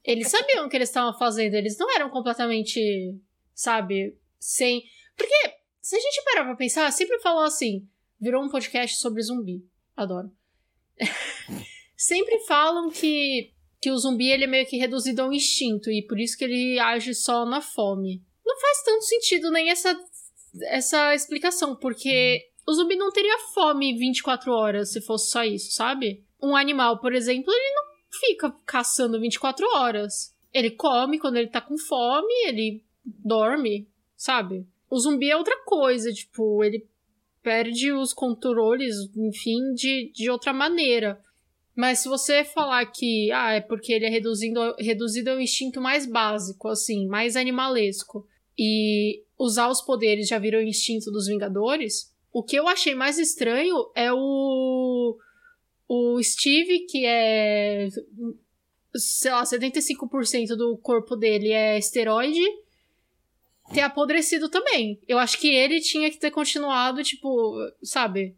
Eles 0.03 0.29
sabiam 0.29 0.65
o 0.65 0.69
que 0.69 0.75
eles 0.75 0.89
estavam 0.89 1.17
fazendo, 1.17 1.55
eles 1.55 1.77
não 1.77 1.93
eram 1.95 2.09
completamente, 2.09 3.19
sabe, 3.55 4.15
sem. 4.39 4.83
Porque, 5.15 5.35
se 5.81 5.95
a 5.95 5.99
gente 5.99 6.23
parar 6.23 6.45
pra 6.45 6.55
pensar, 6.55 6.91
sempre 6.91 7.19
falou 7.19 7.43
assim: 7.43 7.87
virou 8.19 8.43
um 8.43 8.49
podcast 8.49 8.97
sobre 8.97 9.21
zumbi. 9.21 9.63
Adoro. 9.95 10.31
sempre 11.95 12.39
falam 12.39 12.89
que, 12.89 13.51
que 13.81 13.91
o 13.91 13.97
zumbi 13.97 14.29
ele 14.29 14.45
é 14.45 14.47
meio 14.47 14.65
que 14.65 14.77
reduzido 14.77 15.21
ao 15.21 15.33
instinto 15.33 15.91
e 15.91 16.05
por 16.05 16.19
isso 16.19 16.37
que 16.37 16.43
ele 16.43 16.79
age 16.79 17.13
só 17.13 17.45
na 17.45 17.61
fome. 17.61 18.23
Não 18.45 18.59
faz 18.59 18.83
tanto 18.83 19.03
sentido 19.03 19.51
nem 19.51 19.69
essa, 19.69 19.97
essa 20.63 21.13
explicação, 21.13 21.75
porque 21.75 22.41
o 22.67 22.73
zumbi 22.73 22.95
não 22.95 23.11
teria 23.11 23.37
fome 23.53 23.97
24 23.97 24.51
horas 24.51 24.91
se 24.91 25.01
fosse 25.01 25.31
só 25.31 25.43
isso, 25.43 25.71
sabe? 25.71 26.23
Um 26.41 26.55
animal, 26.55 26.99
por 26.99 27.13
exemplo, 27.13 27.51
ele 27.53 27.75
não 27.75 27.83
fica 28.19 28.55
caçando 28.65 29.19
24 29.19 29.67
horas. 29.75 30.35
Ele 30.53 30.71
come 30.71 31.19
quando 31.19 31.37
ele 31.37 31.49
tá 31.49 31.61
com 31.61 31.77
fome, 31.77 32.33
ele 32.47 32.83
dorme, 33.05 33.87
sabe? 34.19 34.67
O 34.89 34.99
zumbi 34.99 35.31
é 35.31 35.37
outra 35.37 35.55
coisa, 35.63 36.11
tipo, 36.11 36.61
ele 36.61 36.85
perde 37.41 37.93
os 37.93 38.11
controles, 38.11 38.95
enfim, 39.15 39.73
de, 39.73 40.11
de 40.13 40.29
outra 40.29 40.51
maneira. 40.51 41.17
Mas 41.73 41.99
se 41.99 42.09
você 42.09 42.43
falar 42.43 42.85
que, 42.87 43.31
ah, 43.31 43.53
é 43.53 43.61
porque 43.61 43.93
ele 43.93 44.05
é 44.05 44.09
reduzindo, 44.09 44.75
reduzido 44.77 45.29
ao 45.29 45.39
instinto 45.39 45.79
mais 45.79 46.05
básico, 46.05 46.67
assim, 46.67 47.07
mais 47.07 47.37
animalesco, 47.37 48.27
e 48.57 49.23
usar 49.37 49.69
os 49.69 49.79
poderes 49.79 50.27
já 50.27 50.37
virou 50.37 50.61
instinto 50.61 51.09
dos 51.09 51.27
Vingadores, 51.27 52.13
o 52.33 52.43
que 52.43 52.57
eu 52.57 52.67
achei 52.67 52.93
mais 52.93 53.17
estranho 53.17 53.89
é 53.95 54.11
o. 54.11 55.17
O 55.87 56.21
Steve, 56.21 56.79
que 56.81 57.05
é. 57.05 57.87
Sei 58.93 59.31
lá, 59.31 59.43
75% 59.43 60.55
do 60.57 60.77
corpo 60.77 61.15
dele 61.15 61.51
é 61.51 61.77
esteroide, 61.77 62.43
ter 63.73 63.81
apodrecido 63.81 64.49
também. 64.49 64.99
Eu 65.07 65.19
acho 65.19 65.39
que 65.39 65.47
ele 65.47 65.79
tinha 65.79 66.09
que 66.09 66.17
ter 66.17 66.31
continuado, 66.31 67.03
tipo, 67.03 67.55
sabe? 67.83 68.35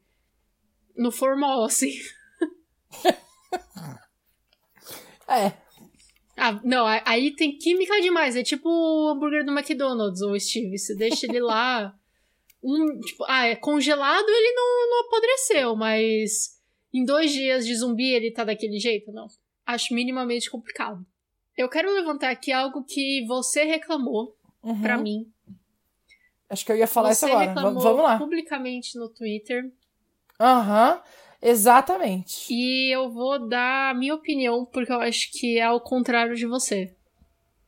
No 0.95 1.11
formal, 1.11 1.63
assim. 1.63 1.91
É, 5.27 5.53
Ah, 6.35 6.59
não, 6.61 6.85
aí 7.05 7.33
tem 7.35 7.57
química 7.57 8.01
demais. 8.01 8.35
É 8.35 8.43
tipo 8.43 8.67
o 8.67 9.07
hambúrguer 9.09 9.45
do 9.45 9.51
McDonald's, 9.51 10.21
o 10.21 10.37
Steve. 10.37 10.77
Você 10.77 10.95
deixa 10.95 11.25
ele 11.25 11.39
lá. 11.39 11.95
Um, 12.63 12.99
tipo, 12.99 13.25
ah, 13.27 13.47
é 13.47 13.55
congelado, 13.55 14.29
ele 14.29 14.53
não, 14.53 14.89
não 14.91 14.99
apodreceu, 15.07 15.75
mas 15.75 16.61
em 16.93 17.03
dois 17.03 17.31
dias 17.31 17.65
de 17.65 17.75
zumbi 17.75 18.13
ele 18.13 18.29
tá 18.29 18.43
daquele 18.43 18.77
jeito? 18.77 19.11
Não. 19.11 19.25
Acho 19.65 19.95
minimamente 19.95 20.47
complicado. 20.47 21.03
Eu 21.57 21.67
quero 21.67 21.91
levantar 21.91 22.29
aqui 22.29 22.51
algo 22.51 22.83
que 22.83 23.25
você 23.25 23.63
reclamou 23.63 24.37
uhum. 24.63 24.81
pra 24.81 24.97
mim. 24.97 25.25
Acho 26.49 26.65
que 26.65 26.71
eu 26.71 26.75
ia 26.77 26.87
falar 26.87 27.13
você 27.13 27.25
isso 27.25 27.33
agora. 27.33 27.47
reclamou 27.47 27.81
Vamos 27.81 28.03
lá. 28.03 28.17
publicamente 28.17 28.97
no 28.97 29.07
Twitter. 29.09 29.71
Aham, 30.39 31.01
exatamente. 31.41 32.51
E 32.53 32.93
eu 32.93 33.09
vou 33.11 33.47
dar 33.47 33.91
a 33.91 33.93
minha 33.93 34.13
opinião, 34.15 34.65
porque 34.65 34.91
eu 34.91 34.99
acho 34.99 35.29
que 35.31 35.57
é 35.57 35.63
ao 35.63 35.79
contrário 35.79 36.35
de 36.35 36.45
você. 36.45 36.93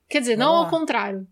Quer 0.09 0.19
dizer, 0.19 0.37
não 0.37 0.53
ao 0.55 0.69
contrário. 0.69 1.25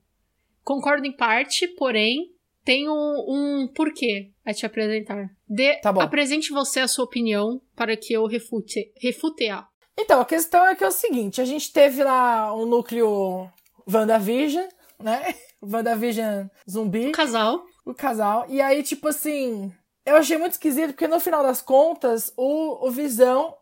Concordo 0.63 1.05
em 1.05 1.11
parte, 1.15 1.67
porém, 1.67 2.31
tenho 2.63 2.93
um, 2.93 3.67
porquê 3.75 4.31
a 4.45 4.53
te 4.53 4.65
apresentar. 4.65 5.29
Dê- 5.49 5.77
Tá. 5.81 5.89
Apresente 5.89 6.51
você 6.51 6.79
a 6.79 6.87
sua 6.87 7.03
opinião 7.05 7.61
para 7.75 7.97
que 7.97 8.13
eu 8.13 8.25
refute, 8.27 8.91
refute-a. 9.01 9.67
Então, 9.99 10.21
a 10.21 10.25
questão 10.25 10.65
é 10.67 10.75
que 10.75 10.83
é 10.83 10.87
o 10.87 10.91
seguinte: 10.91 11.41
a 11.41 11.45
gente 11.45 11.73
teve 11.73 12.03
lá 12.03 12.53
o 12.53 12.65
núcleo 12.65 13.49
WandaVision, 13.91 14.67
né? 14.99 15.35
WandaVision 15.61 16.47
zumbi, 16.69 17.11
Casal. 17.11 17.63
o 17.85 17.93
casal. 17.93 18.45
E 18.49 18.61
aí, 18.61 18.83
tipo 18.83 19.07
assim, 19.07 19.71
eu 20.05 20.15
achei 20.15 20.37
muito 20.37 20.53
esquisito, 20.53 20.93
porque 20.93 21.07
no 21.07 21.19
final 21.19 21.43
das 21.43 21.61
contas, 21.61 22.33
o, 22.35 22.87
o 22.87 22.91
Visão, 22.91 23.55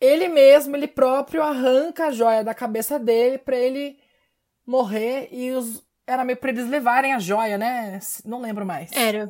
ele 0.00 0.28
mesmo, 0.28 0.76
ele 0.76 0.86
próprio 0.86 1.42
arranca 1.42 2.06
a 2.06 2.10
joia 2.10 2.44
da 2.44 2.54
cabeça 2.54 2.98
dele 2.98 3.38
pra 3.38 3.56
ele 3.56 3.98
morrer 4.66 5.28
e 5.30 5.50
os. 5.52 5.84
Era 6.06 6.24
meio 6.24 6.36
pra 6.36 6.50
eles 6.50 6.68
levarem 6.68 7.12
a 7.14 7.18
joia, 7.18 7.58
né? 7.58 7.98
Não 8.24 8.40
lembro 8.40 8.64
mais. 8.64 8.90
Era. 8.92 9.28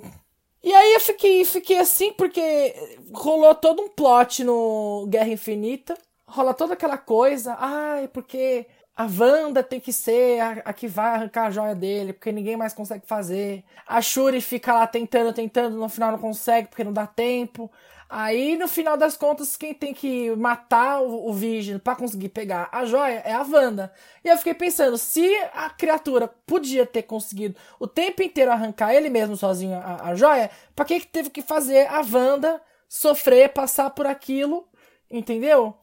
E 0.62 0.75
aí 0.75 0.95
eu 0.95 1.00
fiquei, 1.00 1.45
fiquei 1.45 1.78
assim, 1.78 2.12
porque 2.12 2.75
rolou 3.14 3.54
todo 3.54 3.80
um 3.80 3.88
plot 3.88 4.42
no 4.45 5.06
Guerra 5.09 5.28
Infinita. 5.28 5.97
rola 6.26 6.52
toda 6.52 6.75
aquela 6.75 6.99
coisa, 6.99 7.56
ai, 7.59 8.09
porque 8.09 8.66
a 8.97 9.05
Wanda 9.05 9.62
tem 9.62 9.79
que 9.79 9.93
ser 9.93 10.41
a, 10.41 10.50
a, 10.65 10.73
que 10.73 10.88
vai 10.88 11.15
arrancar 11.15 11.47
a 11.47 11.50
joia 11.50 11.75
dele, 11.75 12.15
porque 12.15 12.33
ninguém 12.33 12.57
mais 12.57 12.73
consegue 12.73 13.07
fazer. 13.07 13.62
A 13.87 14.00
Shuri 14.00 14.41
fica 14.41 14.73
lá 14.73 14.87
tentando, 14.87 15.35
tentando, 15.35 15.76
no 15.76 15.88
final 15.88 16.12
não 16.12 16.19
consegue 16.19 16.69
porque 16.69 16.83
não 16.83 16.95
dá 16.95 17.07
tempo. 17.07 17.71
Aí, 18.09 18.57
no 18.57 18.69
final 18.69 18.97
das 18.97 19.17
contas, 19.17 19.57
quem 19.57 19.75
tem 19.75 19.93
que 19.93 20.31
matar 20.37 21.03
o, 21.03 21.29
o 21.29 21.33
Vision 21.35 21.79
para 21.79 21.97
conseguir 21.97 22.31
pegar 22.31 22.69
a 22.73 22.87
joia 22.87 23.21
é 23.25 23.33
a 23.35 23.43
Wanda. 23.43 23.93
E 24.25 24.29
eu 24.29 24.38
fiquei 24.38 24.55
pensando, 24.55 24.97
se 24.97 25.29
a 25.53 25.69
criatura 25.69 26.29
podia 26.47 26.87
ter 26.87 27.03
conseguido 27.03 27.57
o 27.79 27.87
tempo 27.87 28.23
inteiro 28.23 28.50
arrancar 28.50 28.95
ele 28.95 29.11
mesmo 29.11 29.37
sozinho 29.37 29.76
a, 29.76 30.09
a 30.11 30.15
joia, 30.15 30.50
pra 30.75 30.85
que, 30.85 31.00
que 31.00 31.07
teve 31.07 31.31
que 31.31 31.43
fazer 31.43 31.87
a 31.88 32.00
Wanda 32.00 32.62
sofrer, 32.88 33.53
passar 33.53 33.91
por 33.91 34.07
aquilo, 34.07 34.67
entendeu? 35.11 35.76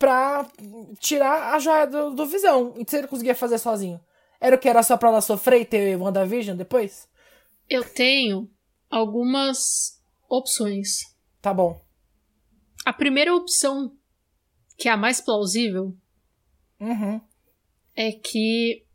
Pra 0.00 0.50
tirar 0.98 1.54
a 1.54 1.58
joia 1.58 1.86
do, 1.86 2.14
do 2.14 2.26
Visão. 2.26 2.74
E 2.78 2.90
se 2.90 2.96
ele 2.96 3.06
conseguia 3.06 3.34
fazer 3.34 3.58
sozinho? 3.58 4.00
Era 4.40 4.56
o 4.56 4.58
que? 4.58 4.66
Era 4.66 4.82
só 4.82 4.96
pra 4.96 5.10
ela 5.10 5.20
sofrer 5.20 5.60
e 5.60 5.64
ter 5.66 5.96
WandaVision 5.96 6.56
depois? 6.56 7.06
Eu 7.68 7.84
tenho 7.84 8.50
algumas 8.88 10.02
opções. 10.26 11.00
Tá 11.42 11.52
bom. 11.52 11.78
A 12.84 12.94
primeira 12.94 13.34
opção, 13.34 13.92
que 14.78 14.88
é 14.88 14.92
a 14.92 14.96
mais 14.96 15.20
plausível, 15.20 15.94
uhum. 16.80 17.20
é 17.94 18.10
que 18.10 18.86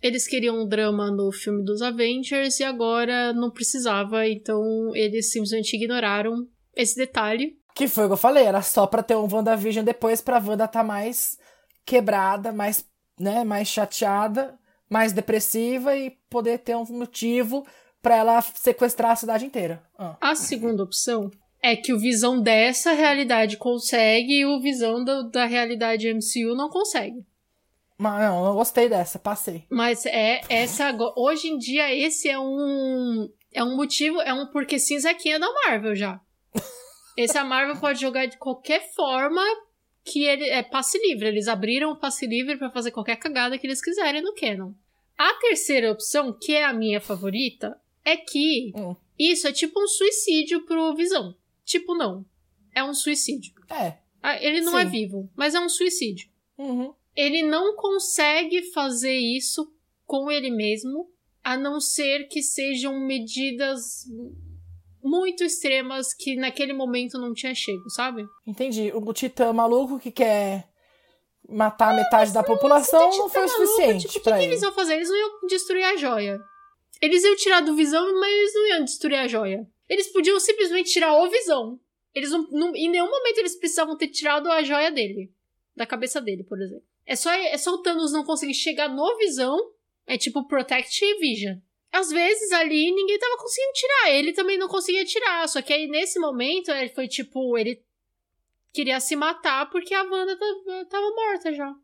eles 0.00 0.26
queriam 0.26 0.62
um 0.62 0.66
drama 0.66 1.10
no 1.10 1.30
filme 1.30 1.62
dos 1.62 1.82
Avengers 1.82 2.58
e 2.60 2.64
agora 2.64 3.34
não 3.34 3.50
precisava, 3.50 4.26
então 4.26 4.96
eles 4.96 5.30
simplesmente 5.30 5.76
ignoraram 5.76 6.48
esse 6.74 6.96
detalhe. 6.96 7.59
Que 7.74 7.88
foi 7.88 8.04
o 8.04 8.08
que 8.08 8.12
eu 8.14 8.18
falei, 8.18 8.44
era 8.44 8.62
só 8.62 8.86
pra 8.86 9.02
ter 9.02 9.16
um 9.16 9.28
WandaVision 9.30 9.84
depois 9.84 10.20
pra 10.20 10.38
Wanda 10.38 10.68
tá 10.68 10.82
mais 10.82 11.38
quebrada, 11.84 12.52
mais, 12.52 12.84
né, 13.18 13.44
mais 13.44 13.68
chateada, 13.68 14.58
mais 14.88 15.12
depressiva 15.12 15.96
e 15.96 16.10
poder 16.28 16.58
ter 16.58 16.76
um 16.76 16.84
motivo 16.84 17.66
para 18.02 18.16
ela 18.16 18.40
sequestrar 18.40 19.12
a 19.12 19.16
cidade 19.16 19.44
inteira. 19.44 19.82
Ah. 19.98 20.16
A 20.20 20.34
segunda 20.34 20.82
opção 20.82 21.30
é 21.62 21.76
que 21.76 21.92
o 21.92 21.98
Visão 21.98 22.40
dessa 22.40 22.92
realidade 22.92 23.56
consegue 23.56 24.40
e 24.40 24.46
o 24.46 24.60
Visão 24.60 25.04
do, 25.04 25.30
da 25.30 25.44
realidade 25.44 26.12
MCU 26.12 26.54
não 26.56 26.68
consegue. 26.68 27.24
Mas 27.98 28.22
não, 28.22 28.46
eu 28.46 28.54
gostei 28.54 28.88
dessa, 28.88 29.18
passei. 29.18 29.64
Mas 29.68 30.06
é 30.06 30.40
essa 30.48 30.90
hoje 31.16 31.48
em 31.48 31.58
dia 31.58 31.94
esse 31.94 32.30
é 32.30 32.38
um 32.38 33.30
é 33.52 33.62
um 33.62 33.76
motivo, 33.76 34.22
é 34.22 34.32
um 34.32 34.46
porque 34.46 34.78
cinza 34.78 35.10
aqui 35.10 35.30
é 35.30 35.38
da 35.38 35.52
Marvel 35.52 35.94
já. 35.94 36.18
Esse 37.16 37.36
a 37.38 37.44
Marvel 37.44 37.76
pode 37.76 38.00
jogar 38.00 38.26
de 38.26 38.38
qualquer 38.38 38.92
forma 38.94 39.42
que 40.04 40.24
ele 40.24 40.48
é 40.48 40.62
passe 40.62 40.98
livre. 40.98 41.28
Eles 41.28 41.48
abriram 41.48 41.92
o 41.92 41.96
passe 41.96 42.26
livre 42.26 42.56
para 42.56 42.70
fazer 42.70 42.90
qualquer 42.90 43.16
cagada 43.16 43.58
que 43.58 43.66
eles 43.66 43.82
quiserem 43.82 44.22
no 44.22 44.34
canon. 44.34 44.72
A 45.16 45.34
terceira 45.34 45.92
opção, 45.92 46.32
que 46.32 46.52
é 46.52 46.64
a 46.64 46.72
minha 46.72 47.00
favorita, 47.00 47.78
é 48.04 48.16
que 48.16 48.72
hum. 48.74 48.96
isso 49.18 49.46
é 49.46 49.52
tipo 49.52 49.82
um 49.82 49.86
suicídio 49.86 50.64
pro 50.64 50.94
Visão. 50.94 51.36
Tipo, 51.64 51.94
não. 51.94 52.24
É 52.74 52.82
um 52.82 52.94
suicídio. 52.94 53.52
É. 53.68 53.98
Ah, 54.22 54.42
ele 54.42 54.60
não 54.60 54.78
é 54.78 54.82
Sim. 54.82 54.86
é 54.86 54.90
vivo, 54.90 55.30
mas 55.36 55.54
é 55.54 55.60
um 55.60 55.68
suicídio. 55.68 56.28
Uhum. 56.56 56.92
Ele 57.14 57.42
não 57.42 57.74
consegue 57.76 58.62
fazer 58.72 59.16
isso 59.16 59.72
com 60.06 60.30
ele 60.30 60.50
mesmo, 60.50 61.10
a 61.42 61.56
não 61.56 61.80
ser 61.80 62.28
que 62.28 62.42
sejam 62.42 62.98
medidas 63.06 64.06
muito 65.02 65.44
extremas 65.44 66.14
que 66.14 66.36
naquele 66.36 66.72
momento 66.72 67.18
não 67.18 67.32
tinha 67.32 67.54
chego, 67.54 67.88
sabe? 67.90 68.26
Entendi. 68.46 68.92
O 68.94 69.12
titã 69.12 69.52
maluco 69.52 69.98
que 69.98 70.10
quer 70.10 70.68
matar 71.48 71.94
metade 71.94 72.32
da 72.32 72.42
população 72.42 73.10
não 73.10 73.28
foi 73.28 73.44
o 73.44 73.48
suficiente. 73.48 74.08
Tipo, 74.08 74.30
o 74.30 74.32
que, 74.32 74.38
que, 74.38 74.44
eles 74.44 74.62
iam 74.62 74.72
fazer? 74.72 74.94
Eles 74.94 75.08
não 75.08 75.16
iam 75.16 75.46
destruir 75.48 75.84
a 75.84 75.96
joia. 75.96 76.38
Eles 77.00 77.24
iam 77.24 77.36
tirar 77.36 77.60
do 77.60 77.74
visão, 77.74 78.20
mas 78.20 78.30
eles 78.30 78.54
não 78.54 78.66
iam 78.68 78.84
destruir 78.84 79.18
a 79.18 79.26
joia. 79.26 79.66
Eles 79.90 80.06
podiam 80.06 80.38
simplesmente 80.38 80.92
tirar 80.92 81.12
o 81.16 81.28
Visão. 81.28 81.80
Eles 82.14 82.30
não, 82.30 82.46
não, 82.50 82.76
em 82.76 82.88
nenhum 82.88 83.10
momento 83.10 83.38
eles 83.38 83.56
precisavam 83.56 83.96
ter 83.96 84.06
tirado 84.06 84.48
a 84.48 84.62
joia 84.62 84.90
dele. 84.90 85.32
Da 85.74 85.84
cabeça 85.84 86.20
dele, 86.20 86.44
por 86.44 86.60
exemplo. 86.60 86.84
É 87.04 87.16
só, 87.16 87.32
é 87.32 87.58
só 87.58 87.74
o 87.74 87.78
Thanos 87.78 88.12
não 88.12 88.24
conseguir 88.24 88.54
chegar 88.54 88.88
no 88.88 89.16
Visão. 89.16 89.58
É 90.06 90.16
tipo 90.16 90.46
Protect 90.46 91.04
e 91.04 91.18
Vision. 91.18 91.58
Às 91.92 92.10
vezes 92.10 92.52
ali 92.52 92.92
ninguém 92.92 93.18
tava 93.18 93.36
conseguindo 93.36 93.72
tirar. 93.72 94.10
Ele 94.10 94.32
também 94.32 94.58
não 94.58 94.68
conseguia 94.68 95.04
tirar. 95.04 95.48
Só 95.48 95.60
que 95.60 95.72
aí 95.72 95.86
nesse 95.88 96.18
momento 96.18 96.70
ele 96.70 96.90
foi 96.90 97.08
tipo. 97.08 97.58
Ele 97.58 97.82
queria 98.72 99.00
se 99.00 99.16
matar 99.16 99.68
porque 99.70 99.94
a 99.94 100.02
Wanda 100.02 100.38
tava 100.88 101.10
morta 101.10 101.52
já. 101.52 101.74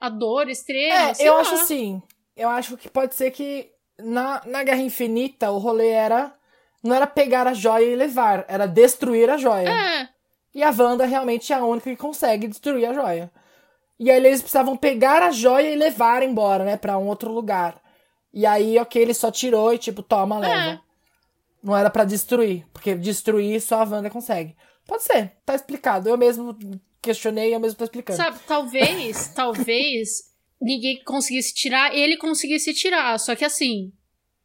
A 0.00 0.08
dor 0.08 0.48
extrema. 0.48 1.12
É, 1.12 1.14
eu 1.20 1.34
lá. 1.34 1.40
acho 1.40 1.54
assim. 1.54 2.02
Eu 2.36 2.48
acho 2.48 2.76
que 2.76 2.88
pode 2.88 3.14
ser 3.14 3.30
que 3.30 3.70
na, 3.98 4.42
na 4.44 4.62
Guerra 4.62 4.82
Infinita 4.82 5.50
o 5.50 5.58
rolê 5.58 5.88
era 5.88 6.34
não 6.82 6.94
era 6.94 7.06
pegar 7.06 7.46
a 7.46 7.54
joia 7.54 7.84
e 7.84 7.96
levar, 7.96 8.44
era 8.48 8.66
destruir 8.66 9.28
a 9.28 9.36
joia. 9.36 9.68
É. 9.68 10.08
E 10.54 10.62
a 10.62 10.70
Wanda 10.70 11.04
realmente 11.04 11.52
é 11.52 11.56
a 11.56 11.64
única 11.64 11.90
que 11.90 11.96
consegue 11.96 12.46
destruir 12.46 12.86
a 12.86 12.92
joia. 12.92 13.30
E 13.98 14.10
aí 14.10 14.16
eles 14.16 14.40
precisavam 14.40 14.76
pegar 14.76 15.22
a 15.22 15.30
joia 15.30 15.70
e 15.70 15.76
levar 15.76 16.22
embora, 16.22 16.64
né, 16.64 16.76
para 16.76 16.96
um 16.98 17.08
outro 17.08 17.32
lugar. 17.32 17.80
E 18.36 18.44
aí, 18.44 18.78
ok, 18.78 19.00
ele 19.00 19.14
só 19.14 19.30
tirou 19.30 19.72
e 19.72 19.78
tipo, 19.78 20.02
toma, 20.02 20.38
leva. 20.38 20.72
É. 20.72 20.80
Não 21.62 21.74
era 21.74 21.88
para 21.88 22.04
destruir, 22.04 22.66
porque 22.70 22.94
destruir 22.94 23.58
só 23.62 23.80
a 23.80 23.84
Wanda 23.84 24.10
consegue. 24.10 24.54
Pode 24.86 25.04
ser, 25.04 25.32
tá 25.46 25.54
explicado. 25.54 26.06
Eu 26.06 26.18
mesmo 26.18 26.54
questionei, 27.00 27.54
eu 27.54 27.58
mesmo 27.58 27.78
tô 27.78 27.84
explicando. 27.84 28.18
Sabe, 28.18 28.38
talvez, 28.46 29.28
talvez 29.34 30.34
ninguém 30.60 31.02
conseguisse 31.02 31.54
tirar, 31.54 31.94
ele 31.94 32.18
conseguisse 32.18 32.74
tirar, 32.74 33.18
só 33.18 33.34
que 33.34 33.42
assim, 33.42 33.90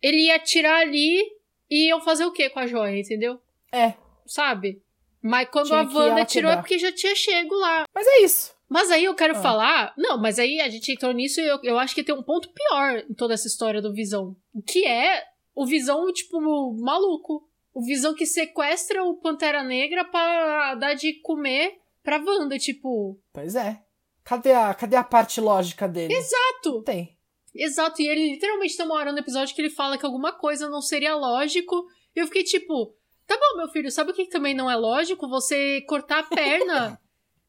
ele 0.02 0.28
ia 0.28 0.40
tirar 0.40 0.80
ali 0.80 1.22
e 1.70 1.90
iam 1.90 2.00
fazer 2.00 2.24
o 2.24 2.32
que 2.32 2.50
com 2.50 2.60
a 2.60 2.68
joia, 2.68 2.98
entendeu? 2.98 3.42
É. 3.74 3.94
Sabe? 4.26 4.82
Mas 5.22 5.50
quando 5.50 5.68
tinha 5.68 5.82
a 5.82 5.84
Wanda 5.84 6.24
tirou 6.24 6.52
é 6.54 6.56
porque 6.56 6.80
já 6.80 6.94
tinha 6.94 7.14
chego 7.14 7.56
lá. 7.56 7.84
Mas 7.94 8.08
é 8.08 8.22
isso. 8.22 8.56
Mas 8.72 8.90
aí 8.90 9.04
eu 9.04 9.14
quero 9.14 9.36
ah. 9.36 9.42
falar. 9.42 9.94
Não, 9.98 10.18
mas 10.18 10.40
aí 10.40 10.62
a 10.62 10.70
gente 10.70 10.94
entrou 10.94 11.12
nisso 11.12 11.42
e 11.42 11.46
eu, 11.46 11.60
eu 11.62 11.78
acho 11.78 11.94
que 11.94 12.06
tem 12.06 12.16
um 12.16 12.24
ponto 12.24 12.48
pior 12.54 13.04
em 13.10 13.14
toda 13.14 13.34
essa 13.34 13.46
história 13.46 13.82
do 13.82 13.92
Visão. 13.92 14.34
Que 14.66 14.88
é 14.88 15.26
o 15.54 15.66
Visão, 15.66 16.10
tipo, 16.14 16.40
maluco. 16.80 17.46
O 17.74 17.84
Visão 17.84 18.16
que 18.16 18.26
sequestra 18.26 19.04
o 19.04 19.18
Pantera 19.18 19.62
Negra 19.62 20.06
pra 20.06 20.76
dar 20.76 20.94
de 20.94 21.20
comer 21.22 21.80
pra 22.02 22.24
Wanda, 22.26 22.58
tipo. 22.58 23.20
Pois 23.34 23.56
é. 23.56 23.82
Cadê 24.24 24.54
a, 24.54 24.74
cadê 24.74 24.96
a 24.96 25.04
parte 25.04 25.42
lógica 25.42 25.86
dele? 25.86 26.14
Exato! 26.14 26.82
Tem. 26.84 27.18
Exato, 27.54 28.02
e 28.02 28.08
ele 28.08 28.32
literalmente 28.32 28.78
tem 28.78 28.86
uma 28.86 28.96
hora 28.96 29.12
no 29.12 29.20
episódio 29.20 29.54
que 29.54 29.62
ele 29.62 29.70
fala 29.70 29.98
que 29.98 30.06
alguma 30.06 30.32
coisa 30.32 30.70
não 30.70 30.82
seria 30.82 31.14
lógico. 31.14 31.86
E 32.16 32.22
eu 32.22 32.26
fiquei 32.28 32.46
tipo, 32.46 32.96
tá 33.28 33.36
bom, 33.36 33.58
meu 33.58 33.68
filho, 33.68 33.92
sabe 33.92 34.12
o 34.12 34.14
que 34.14 34.30
também 34.30 34.54
não 34.54 34.72
é 34.72 34.78
lógico? 34.78 35.28
Você 35.28 35.82
cortar 35.82 36.20
a 36.20 36.24
perna 36.24 37.01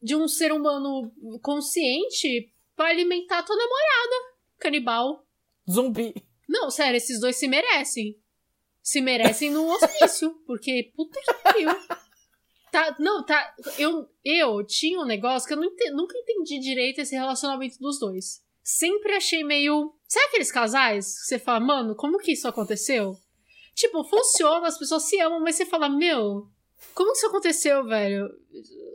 de 0.02 0.16
um 0.16 0.26
ser 0.26 0.52
humano 0.52 1.12
consciente 1.40 2.52
para 2.74 2.88
alimentar 2.88 3.42
tua 3.42 3.56
namorada, 3.56 4.36
canibal. 4.58 5.26
Zumbi. 5.70 6.14
Não, 6.48 6.70
sério, 6.70 6.96
esses 6.96 7.20
dois 7.20 7.36
se 7.36 7.46
merecem. 7.46 8.18
Se 8.82 9.00
merecem 9.00 9.50
no 9.50 9.68
hospício, 9.70 10.34
porque 10.46 10.92
puta 10.96 11.20
que 11.20 11.34
pariu. 11.34 11.70
Tá, 12.70 12.96
não, 12.98 13.24
tá. 13.24 13.54
Eu, 13.78 14.08
eu 14.24 14.66
tinha 14.66 14.98
um 15.00 15.04
negócio 15.04 15.46
que 15.46 15.54
eu 15.54 15.94
nunca 15.94 16.18
entendi 16.18 16.58
direito 16.58 17.00
esse 17.00 17.14
relacionamento 17.14 17.78
dos 17.78 17.98
dois 17.98 18.42
sempre 18.62 19.12
achei 19.14 19.42
meio. 19.42 19.94
Sabe 20.06 20.26
aqueles 20.26 20.52
casais 20.52 21.20
que 21.20 21.26
você 21.26 21.38
fala, 21.38 21.60
mano, 21.60 21.96
como 21.96 22.18
que 22.18 22.32
isso 22.32 22.46
aconteceu? 22.46 23.16
Tipo, 23.74 24.04
funciona, 24.04 24.66
as 24.66 24.78
pessoas 24.78 25.04
se 25.04 25.18
amam, 25.20 25.40
mas 25.40 25.56
você 25.56 25.66
fala, 25.66 25.88
meu, 25.88 26.46
como 26.94 27.12
isso 27.12 27.26
aconteceu, 27.26 27.84
velho? 27.84 28.28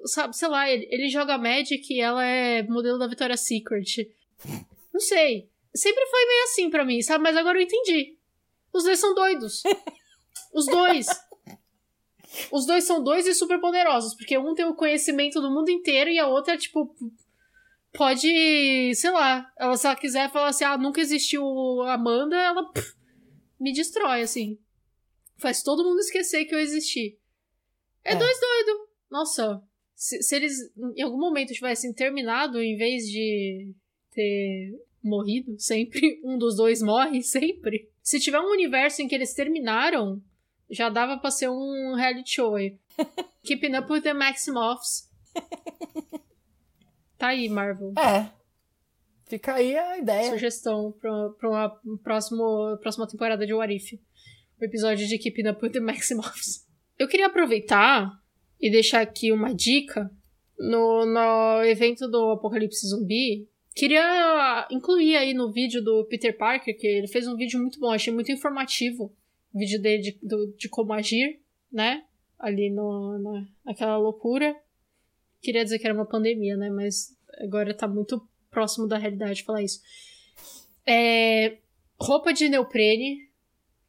Sabe, 0.06 0.36
sei 0.36 0.48
lá, 0.48 0.70
ele, 0.70 0.88
ele 0.92 1.10
joga 1.10 1.38
Magic 1.38 1.94
e 1.94 2.00
ela 2.00 2.24
é 2.24 2.64
modelo 2.64 2.98
da 2.98 3.08
Victoria's 3.08 3.42
Secret. 3.42 4.10
Não 4.94 5.00
sei. 5.00 5.50
Sempre 5.76 6.06
foi 6.06 6.26
meio 6.26 6.44
assim 6.44 6.70
para 6.70 6.86
mim, 6.86 7.02
sabe? 7.02 7.24
Mas 7.24 7.36
agora 7.36 7.58
eu 7.58 7.64
entendi. 7.64 8.18
Os 8.74 8.84
dois 8.84 9.00
são 9.00 9.14
doidos. 9.14 9.64
Os 10.54 10.66
dois. 10.66 11.08
Os 12.52 12.66
dois 12.66 12.84
são 12.84 13.04
dois 13.04 13.26
e 13.26 13.34
super 13.34 13.60
poderosos, 13.60 14.14
porque 14.16 14.38
um 14.38 14.54
tem 14.54 14.66
o 14.66 14.76
conhecimento 14.76 15.42
do 15.42 15.50
mundo 15.50 15.70
inteiro 15.70 16.10
e 16.10 16.20
a 16.20 16.28
outra, 16.28 16.58
tipo, 16.58 16.96
pode, 17.94 18.94
sei 18.96 19.12
lá, 19.12 19.52
ela, 19.58 19.76
se 19.76 19.88
ela 19.88 19.96
quiser 19.96 20.32
falar 20.32 20.50
assim, 20.50 20.64
ah, 20.64 20.78
nunca 20.78 21.02
existiu 21.02 21.44
Amanda, 21.84 22.36
ela 22.36 22.72
pff, 22.72 22.94
me 23.60 23.74
destrói, 23.74 24.22
assim. 24.22 24.60
Faz 25.38 25.64
todo 25.64 25.84
mundo 25.84 26.00
esquecer 26.00 26.46
que 26.46 26.54
eu 26.54 26.60
existi. 26.60 27.18
É, 28.08 28.14
é. 28.14 28.16
dois 28.16 28.40
doido. 28.40 28.88
Nossa, 29.12 29.62
se, 29.94 30.22
se, 30.22 30.36
eles 30.36 30.56
em 30.96 31.02
algum 31.02 31.20
momento 31.20 31.54
tivessem 31.54 31.94
terminado, 31.94 32.62
em 32.62 32.78
vez 32.78 33.04
de 33.04 33.74
ter 34.12 34.72
morrido 35.04 35.60
sempre, 35.60 36.22
um 36.26 36.38
dos 36.38 36.56
dois 36.56 36.82
morre 36.82 37.22
sempre. 37.22 37.90
Se 38.02 38.20
tiver 38.20 38.40
um 38.40 38.52
universo 38.52 39.02
em 39.02 39.08
que 39.08 39.16
eles 39.16 39.34
terminaram, 39.34 40.22
já 40.70 40.90
dava 40.90 41.18
pra 41.18 41.32
ser 41.32 41.50
um 41.50 41.96
reality 41.96 42.32
show 42.32 42.56
aí. 42.56 42.78
Keeping 43.44 43.76
Up 43.76 43.92
with 43.92 44.02
the 44.02 44.14
Maximoffs. 44.14 45.10
Tá 47.18 47.30
aí, 47.30 47.50
Marvel. 47.50 47.94
É. 47.98 48.32
Fica 49.26 49.56
aí 49.56 49.78
a 49.78 49.98
ideia. 49.98 50.32
Sugestão 50.32 50.94
pra, 50.94 51.30
pra 51.32 51.50
uma 51.50 51.82
próximo, 52.04 52.78
próxima 52.78 53.08
temporada 53.08 53.46
de 53.46 53.54
What 53.54 53.74
If. 53.74 53.94
O 54.60 54.66
episódio 54.66 55.08
de 55.08 55.18
Keeping 55.18 55.50
Up 55.50 55.64
with 55.64 55.72
the 55.72 55.80
Maximoffs. 55.80 56.67
Eu 56.98 57.08
queria 57.08 57.28
aproveitar 57.28 58.12
e 58.60 58.70
deixar 58.70 59.02
aqui 59.02 59.32
uma 59.32 59.54
dica. 59.54 60.12
No, 60.58 61.06
no 61.06 61.64
evento 61.66 62.08
do 62.08 62.32
Apocalipse 62.32 62.88
Zumbi, 62.88 63.48
queria 63.76 64.68
incluir 64.72 65.16
aí 65.16 65.32
no 65.32 65.52
vídeo 65.52 65.84
do 65.84 66.04
Peter 66.06 66.36
Parker, 66.36 66.76
que 66.76 66.88
ele 66.88 67.08
fez 67.08 67.28
um 67.28 67.36
vídeo 67.36 67.60
muito 67.60 67.80
bom, 67.80 67.92
achei 67.92 68.12
muito 68.12 68.32
informativo. 68.32 69.14
O 69.54 69.60
vídeo 69.60 69.80
dele 69.80 70.02
de, 70.02 70.20
do, 70.24 70.56
de 70.58 70.68
como 70.68 70.94
agir, 70.94 71.40
né? 71.72 72.04
Ali 72.40 72.72
no, 72.72 73.20
no, 73.20 73.48
naquela 73.64 73.98
loucura. 73.98 74.56
Queria 75.42 75.64
dizer 75.64 75.78
que 75.78 75.86
era 75.86 75.94
uma 75.94 76.08
pandemia, 76.08 76.58
né? 76.58 76.72
Mas 76.72 77.16
agora 77.40 77.72
tá 77.72 77.88
muito 77.88 78.20
próximo 78.50 78.88
da 78.88 78.98
realidade 78.98 79.44
falar 79.44 79.62
isso. 79.62 79.80
É, 80.86 81.58
roupa 82.00 82.34
de 82.34 82.50
neoprene, 82.50 83.30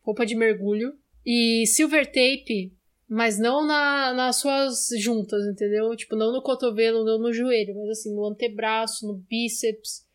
roupa 0.03 0.27
de 0.27 0.35
mergulho 0.35 0.99
e 1.25 1.66
silver 1.66 2.07
tape, 2.07 2.77
mas 3.09 3.38
não 3.38 3.66
na, 3.66 4.12
nas 4.12 4.37
suas 4.37 4.88
juntas, 4.99 5.47
entendeu? 5.47 5.97
Tipo, 5.97 6.14
não 6.14 6.33
no 6.33 6.42
cotovelo, 6.42 7.05
não 7.05 7.18
no 7.18 7.33
joelho, 7.33 7.75
mas 7.75 7.88
assim, 7.90 8.14
no 8.14 8.27
antebraço, 8.27 9.07
no 9.07 9.14
bíceps, 9.14 10.07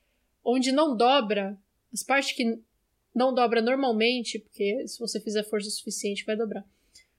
onde 0.44 0.72
não 0.72 0.96
dobra, 0.96 1.58
as 1.92 2.04
partes 2.04 2.34
que 2.34 2.60
não 3.14 3.34
dobra 3.34 3.62
normalmente, 3.62 4.38
porque 4.40 4.88
se 4.88 5.00
você 5.00 5.20
fizer 5.20 5.44
força 5.44 5.70
suficiente 5.70 6.26
vai 6.26 6.36
dobrar. 6.36 6.66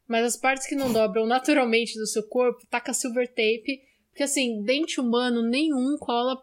Mas 0.06 0.24
as 0.24 0.36
partes 0.36 0.66
que 0.66 0.76
não 0.76 0.92
dobram 0.92 1.26
naturalmente 1.26 1.98
do 1.98 2.06
seu 2.06 2.22
corpo, 2.22 2.66
taca 2.70 2.92
silver 2.92 3.26
tape, 3.28 3.82
porque 4.10 4.22
assim, 4.22 4.62
dente 4.62 5.00
humano 5.00 5.42
nenhum 5.42 5.96
cola 5.98 6.40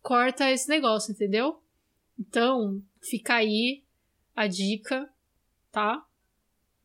corta 0.00 0.50
esse 0.50 0.68
negócio, 0.68 1.12
entendeu? 1.12 1.60
Então, 2.18 2.80
fica 3.02 3.34
aí 3.34 3.82
a 4.34 4.46
dica, 4.46 5.10
tá? 5.70 6.05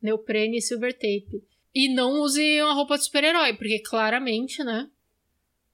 Neoprene 0.02 0.58
e 0.58 0.62
silver 0.62 0.92
tape. 0.92 1.42
E 1.74 1.94
não 1.94 2.20
use 2.20 2.60
uma 2.62 2.74
roupa 2.74 2.98
de 2.98 3.04
super-herói, 3.04 3.54
porque 3.54 3.80
claramente, 3.80 4.62
né? 4.64 4.88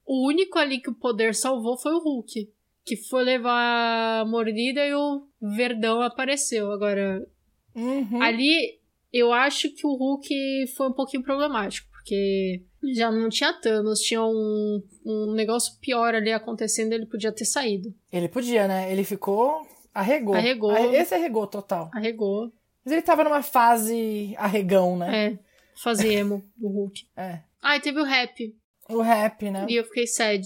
O 0.06 0.26
único 0.28 0.58
ali 0.58 0.80
que 0.80 0.90
o 0.90 0.94
poder 0.94 1.34
salvou 1.34 1.76
foi 1.76 1.92
o 1.92 1.98
Hulk. 2.02 2.48
Que 2.84 2.96
foi 2.96 3.22
levar 3.24 4.20
a 4.20 4.24
mordida 4.24 4.86
e 4.86 4.94
o 4.94 5.26
Verdão 5.56 6.00
apareceu. 6.00 6.70
Agora, 6.72 7.26
Uhum. 7.74 8.22
ali 8.22 8.78
eu 9.12 9.32
acho 9.32 9.70
que 9.74 9.86
o 9.86 9.94
Hulk 9.94 10.66
foi 10.76 10.88
um 10.88 10.92
pouquinho 10.92 11.22
problemático. 11.22 11.88
Porque 11.92 12.62
já 12.94 13.10
não 13.10 13.28
tinha 13.28 13.52
Thanos, 13.52 14.00
tinha 14.00 14.22
um, 14.24 14.82
um 15.04 15.34
negócio 15.34 15.78
pior 15.78 16.14
ali 16.14 16.32
acontecendo, 16.32 16.94
ele 16.94 17.04
podia 17.04 17.30
ter 17.30 17.44
saído. 17.44 17.92
Ele 18.10 18.28
podia, 18.28 18.66
né? 18.66 18.90
Ele 18.90 19.04
ficou. 19.04 19.66
Arregou. 19.92 20.34
Arregou. 20.34 20.70
Arre- 20.70 20.96
Esse 20.96 21.14
arregou 21.14 21.46
total. 21.46 21.90
Arregou. 21.92 22.50
Mas 22.88 22.92
ele 22.94 23.02
tava 23.02 23.22
numa 23.22 23.42
fase 23.42 24.34
arregão, 24.38 24.96
né? 24.96 25.26
É, 25.26 25.38
fazer 25.76 26.10
emo 26.10 26.42
do 26.56 26.68
Hulk. 26.68 27.06
É. 27.14 27.40
Ah, 27.62 27.76
e 27.76 27.80
teve 27.80 28.00
o 28.00 28.04
rap. 28.04 28.56
O 28.88 29.02
rap, 29.02 29.50
né? 29.50 29.66
E 29.68 29.74
eu 29.76 29.84
fiquei 29.84 30.06
sad. 30.06 30.42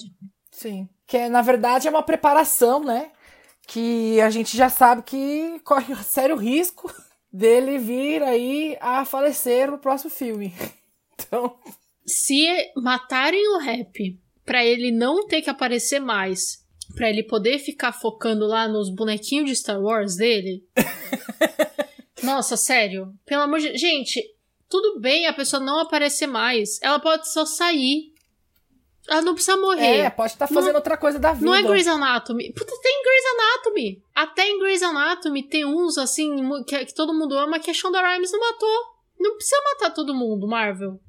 Sim. 0.50 0.88
Que 1.06 1.28
na 1.28 1.40
verdade 1.40 1.86
é 1.86 1.90
uma 1.90 2.02
preparação, 2.02 2.82
né? 2.82 3.12
Que 3.68 4.20
a 4.20 4.28
gente 4.28 4.56
já 4.56 4.68
sabe 4.68 5.02
que 5.02 5.60
corre 5.60 5.94
sério 6.02 6.34
risco 6.34 6.92
dele 7.32 7.78
vir 7.78 8.24
aí 8.24 8.76
a 8.80 9.04
falecer 9.04 9.70
no 9.70 9.78
próximo 9.78 10.10
filme. 10.10 10.52
Então, 11.24 11.56
Se 12.04 12.44
matarem 12.76 13.46
o 13.54 13.58
rap 13.58 14.18
pra 14.44 14.64
ele 14.64 14.90
não 14.90 15.24
ter 15.28 15.40
que 15.40 15.48
aparecer 15.48 16.00
mais, 16.00 16.66
pra 16.96 17.08
ele 17.08 17.22
poder 17.22 17.60
ficar 17.60 17.92
focando 17.92 18.44
lá 18.44 18.66
nos 18.66 18.92
bonequinhos 18.92 19.48
de 19.48 19.54
Star 19.54 19.80
Wars 19.80 20.16
dele. 20.16 20.64
Nossa, 22.22 22.56
sério. 22.56 23.12
Pelo 23.24 23.42
amor 23.42 23.58
de. 23.60 23.76
Gente, 23.76 24.22
tudo 24.68 25.00
bem 25.00 25.26
a 25.26 25.32
pessoa 25.32 25.62
não 25.62 25.80
aparecer 25.80 26.26
mais. 26.26 26.80
Ela 26.82 26.98
pode 26.98 27.28
só 27.28 27.44
sair. 27.44 28.12
Ela 29.08 29.22
não 29.22 29.34
precisa 29.34 29.56
morrer. 29.56 29.98
é, 29.98 30.10
pode 30.10 30.32
estar 30.32 30.46
fazendo 30.46 30.76
outra 30.76 30.96
coisa 30.96 31.18
da 31.18 31.32
vida. 31.32 31.44
Não 31.44 31.54
é 31.54 31.62
Grey's 31.62 31.88
Anatomy. 31.88 32.52
Puta, 32.52 32.72
tem 32.80 33.02
Grey's 33.02 33.24
Anatomy. 33.34 34.02
Até 34.14 34.48
em 34.48 34.58
Grey's 34.60 34.82
Anatomy 34.82 35.42
tem 35.42 35.64
uns, 35.64 35.98
assim, 35.98 36.36
que, 36.64 36.84
que 36.86 36.94
todo 36.94 37.12
mundo 37.12 37.36
ama, 37.36 37.58
que 37.58 37.70
a 37.70 37.74
Shonda 37.74 38.00
Rhimes 38.00 38.30
não 38.30 38.38
matou. 38.38 38.82
Não 39.18 39.34
precisa 39.34 39.60
matar 39.72 39.90
todo 39.90 40.14
mundo, 40.14 40.46
Marvel. 40.46 41.00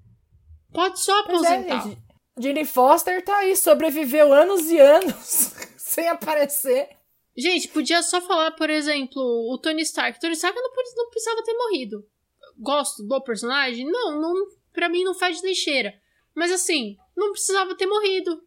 Pode 0.73 0.99
só 0.99 1.23
Pois 1.23 1.43
é, 1.43 1.55
aposentar. 1.55 1.97
Jane 2.39 2.65
Foster 2.65 3.23
tá 3.23 3.37
aí, 3.37 3.55
sobreviveu 3.55 4.33
anos 4.33 4.65
e 4.71 4.79
anos 4.79 5.53
sem 5.77 6.07
aparecer. 6.09 6.89
Gente, 7.35 7.67
podia 7.67 8.01
só 8.03 8.21
falar, 8.21 8.51
por 8.51 8.69
exemplo, 8.69 9.21
o 9.21 9.57
Tony 9.57 9.81
Stark. 9.81 10.19
Tony 10.19 10.33
Stark 10.33 10.55
não, 10.55 10.69
não 10.95 11.09
precisava 11.09 11.43
ter 11.43 11.53
morrido. 11.53 12.07
Gosto 12.57 13.03
do 13.03 13.21
personagem? 13.23 13.85
Não, 13.85 14.19
não 14.21 14.47
pra 14.71 14.89
mim 14.89 15.03
não 15.03 15.13
faz 15.13 15.39
cheira. 15.55 15.93
Mas 16.35 16.51
assim, 16.51 16.97
não 17.15 17.31
precisava 17.31 17.75
ter 17.75 17.85
morrido. 17.85 18.41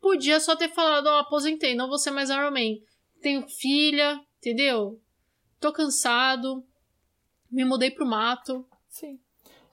Podia 0.00 0.38
só 0.40 0.54
ter 0.54 0.68
falado, 0.68 1.06
ó, 1.06 1.18
aposentei, 1.18 1.74
não 1.74 1.88
vou 1.88 1.98
ser 1.98 2.10
mais 2.10 2.30
Iron 2.30 2.50
Man. 2.50 2.76
Tenho 3.20 3.48
filha, 3.48 4.20
entendeu? 4.38 5.00
Tô 5.58 5.72
cansado. 5.72 6.64
Me 7.50 7.64
mudei 7.64 7.90
pro 7.90 8.06
mato. 8.06 8.64
Sim. 8.88 9.18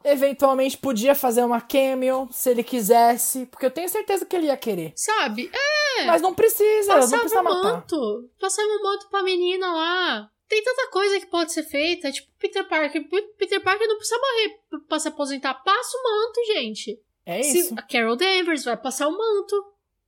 Eventualmente 0.04 0.78
podia 0.78 1.16
fazer 1.16 1.44
uma 1.44 1.62
cameo, 1.62 2.28
se 2.32 2.50
ele 2.50 2.64
quisesse, 2.64 3.46
porque 3.46 3.66
eu 3.66 3.72
tenho 3.72 3.88
certeza 3.88 4.26
que 4.26 4.36
ele 4.36 4.48
ia 4.48 4.58
querer. 4.58 4.94
Sabe? 4.96 5.50
É, 5.54 5.83
Mas 6.06 6.22
não 6.22 6.34
precisa, 6.34 6.94
não 6.94 7.00
passava 7.02 7.22
precisa 7.22 7.42
o 7.42 7.44
matar. 7.44 7.64
manto. 7.64 8.30
Passava 8.40 8.68
o 8.68 8.84
manto 8.84 9.10
pra 9.10 9.24
menina 9.24 9.72
lá. 9.72 10.30
Tem 10.48 10.64
tanta 10.64 10.88
coisa 10.90 11.20
que 11.20 11.26
pode 11.28 11.52
ser 11.54 11.64
feita. 11.64 12.12
Tipo, 12.12 12.28
Peter 12.38 12.68
Parker. 12.68 13.08
Peter 13.38 13.62
Parker 13.62 13.88
não 13.88 13.98
precisa 13.98 14.20
morrer 14.20 14.60
pra 14.88 15.00
se 15.00 15.08
aposentar. 15.08 15.54
Passa 15.56 15.98
o 15.98 16.04
manto, 16.04 16.46
gente. 16.54 17.00
É 17.26 17.42
Se 17.42 17.60
isso. 17.60 17.74
a 17.78 17.82
Carol 17.82 18.16
Danvers 18.16 18.64
vai 18.66 18.78
passar 18.78 19.08
o 19.08 19.18
manto. 19.18 19.56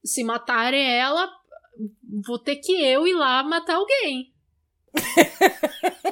Se 0.03 0.23
matarem 0.23 0.99
ela, 0.99 1.31
vou 2.25 2.37
ter 2.37 2.57
que 2.57 2.73
eu 2.73 3.07
ir 3.07 3.13
lá 3.13 3.41
matar 3.43 3.75
alguém. 3.77 4.31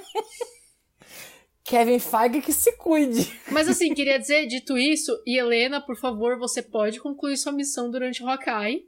Kevin 1.64 2.00
Feige 2.00 2.42
que 2.42 2.52
se 2.52 2.74
cuide. 2.78 3.40
Mas 3.52 3.70
assim, 3.70 3.94
queria 3.94 4.20
dizer, 4.20 4.46
dito 4.48 4.78
isso, 4.78 5.12
e 5.26 5.38
Helena, 5.40 5.80
por 5.80 5.96
favor, 5.96 6.38
você 6.38 6.62
pode 6.62 7.00
concluir 7.00 7.38
sua 7.38 7.52
missão 7.54 7.90
durante 7.90 8.22
o 8.22 8.28
Hawkeye. 8.30 8.86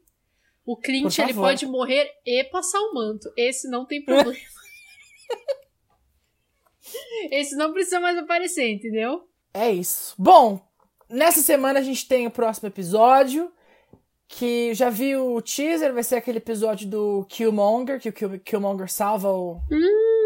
O 0.65 0.75
Clint, 0.75 1.17
ele 1.19 1.33
pode 1.33 1.65
morrer 1.67 2.09
e 2.25 2.43
passar 2.45 2.79
o 2.79 2.93
manto. 2.93 3.31
Esse 3.37 3.69
não 3.69 3.85
tem 3.85 4.03
problema. 4.03 4.33
Esse 7.31 7.55
não 7.55 7.73
precisa 7.73 7.99
mais 7.99 8.17
aparecer, 8.17 8.69
entendeu? 8.71 9.27
É 9.53 9.71
isso. 9.71 10.13
Bom, 10.17 10.61
nessa 11.09 11.41
semana 11.41 11.79
a 11.79 11.83
gente 11.83 12.07
tem 12.07 12.27
o 12.27 12.31
próximo 12.31 12.67
episódio. 12.67 13.51
Que 14.27 14.73
já 14.73 14.89
viu 14.89 15.35
o 15.35 15.41
teaser, 15.41 15.93
vai 15.93 16.01
ser 16.01 16.15
aquele 16.15 16.39
episódio 16.39 16.89
do 16.89 17.27
Killmonger, 17.29 18.01
que 18.01 18.09
o 18.09 18.13
Kill- 18.13 18.39
Killmonger 18.39 18.91
salva 18.91 19.31
o, 19.31 19.59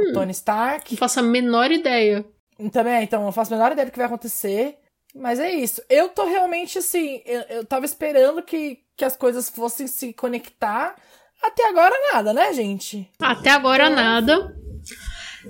o 0.05 0.13
Tony 0.13 0.31
Stark. 0.31 0.93
Não 0.93 0.97
faço 0.97 1.19
a 1.19 1.23
menor 1.23 1.69
ideia. 1.69 2.25
Também, 2.71 3.03
então, 3.03 3.21
não 3.21 3.33
faço 3.33 3.53
a 3.53 3.57
menor 3.57 3.73
ideia 3.73 3.85
do 3.85 3.91
que 3.91 3.97
vai 3.97 4.07
acontecer. 4.07 4.77
Mas 5.13 5.37
é 5.37 5.53
isso. 5.53 5.83
Eu 5.89 6.07
tô 6.07 6.23
realmente 6.23 6.77
assim. 6.77 7.21
Eu, 7.25 7.41
eu 7.49 7.65
tava 7.65 7.85
esperando 7.85 8.41
que, 8.41 8.79
que 8.99 9.05
as 9.05 9.15
coisas 9.15 9.49
fossem 9.49 9.87
se 9.87 10.11
conectar. 10.13 10.93
Até 11.41 11.69
agora 11.69 11.95
nada, 12.13 12.33
né, 12.33 12.51
gente? 12.53 13.09
Até 13.17 13.49
agora 13.49 13.89
nada. 13.89 14.53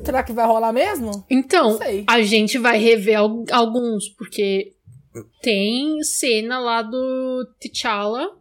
Será 0.05 0.21
que 0.21 0.31
vai 0.31 0.45
rolar 0.45 0.71
mesmo? 0.71 1.25
Então, 1.27 1.79
a 2.05 2.21
gente 2.21 2.59
vai 2.59 2.77
rever 2.77 3.17
al- 3.17 3.43
alguns, 3.51 4.07
porque 4.09 4.75
tem 5.41 5.99
cena 6.03 6.59
lá 6.59 6.83
do 6.83 7.43
T'Challa, 7.59 8.37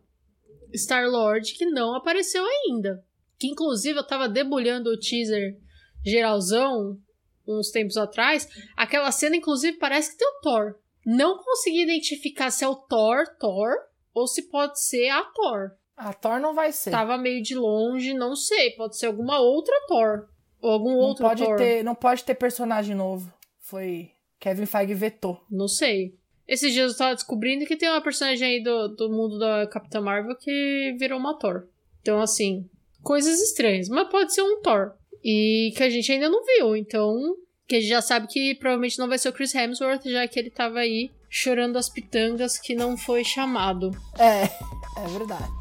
Star-Lord, 0.74 1.54
que 1.54 1.64
não 1.64 1.94
apareceu 1.96 2.44
ainda. 2.44 3.02
Que 3.38 3.46
inclusive 3.46 3.98
eu 3.98 4.06
tava 4.06 4.28
debulhando 4.28 4.90
o 4.90 4.98
teaser 4.98 5.56
geralzão 6.04 6.98
uns 7.46 7.70
tempos 7.70 7.96
atrás. 7.96 8.46
Aquela 8.76 9.10
cena, 9.10 9.36
inclusive, 9.36 9.78
parece 9.78 10.12
que 10.12 10.18
tem 10.18 10.28
o 10.28 10.40
Thor. 10.42 10.74
Não 11.06 11.38
consegui 11.38 11.82
identificar 11.84 12.50
se 12.50 12.62
é 12.62 12.68
o 12.68 12.76
Thor, 12.76 13.24
Thor, 13.40 13.70
ou 14.18 14.26
se 14.26 14.42
pode 14.42 14.80
ser 14.80 15.08
a 15.08 15.22
Thor. 15.24 15.70
A 15.96 16.12
Thor 16.12 16.40
não 16.40 16.54
vai 16.54 16.70
ser. 16.70 16.90
Tava 16.90 17.18
meio 17.18 17.42
de 17.42 17.54
longe, 17.54 18.14
não 18.14 18.36
sei. 18.36 18.70
Pode 18.70 18.96
ser 18.96 19.06
alguma 19.06 19.40
outra 19.40 19.74
Thor. 19.88 20.28
Ou 20.60 20.70
algum 20.70 20.90
não, 20.90 20.98
outro 20.98 21.26
pode 21.26 21.44
Thor. 21.44 21.56
ter, 21.56 21.82
não 21.82 21.94
pode 21.94 22.24
ter 22.24 22.34
personagem 22.34 22.94
novo. 22.94 23.32
Foi. 23.60 24.10
Kevin 24.38 24.66
Feige 24.66 24.94
vetou. 24.94 25.40
Não 25.50 25.66
sei. 25.66 26.14
Esses 26.46 26.72
dias 26.72 26.92
eu 26.92 26.98
tava 26.98 27.14
descobrindo 27.14 27.66
que 27.66 27.76
tem 27.76 27.88
uma 27.88 28.00
personagem 28.00 28.46
aí 28.46 28.62
do, 28.62 28.88
do 28.88 29.10
mundo 29.10 29.38
da 29.38 29.66
Capitã 29.66 30.00
Marvel 30.00 30.36
que 30.36 30.94
virou 30.98 31.18
uma 31.18 31.38
Thor. 31.38 31.66
Então, 32.00 32.20
assim, 32.20 32.68
coisas 33.02 33.40
estranhas. 33.40 33.88
Mas 33.88 34.08
pode 34.08 34.32
ser 34.32 34.42
um 34.42 34.62
Thor. 34.62 34.94
E 35.22 35.72
que 35.76 35.82
a 35.82 35.90
gente 35.90 36.10
ainda 36.10 36.28
não 36.28 36.44
viu. 36.44 36.76
Então, 36.76 37.36
que 37.66 37.76
a 37.76 37.80
gente 37.80 37.90
já 37.90 38.00
sabe 38.00 38.28
que 38.28 38.54
provavelmente 38.54 38.98
não 38.98 39.08
vai 39.08 39.18
ser 39.18 39.28
o 39.28 39.32
Chris 39.32 39.54
Hemsworth, 39.54 40.04
já 40.04 40.26
que 40.26 40.38
ele 40.38 40.50
tava 40.50 40.78
aí 40.78 41.10
chorando 41.28 41.76
as 41.76 41.88
pitangas 41.88 42.58
que 42.58 42.74
não 42.74 42.96
foi 42.96 43.24
chamado. 43.24 43.90
É, 44.18 44.44
é 44.44 45.08
verdade. 45.08 45.52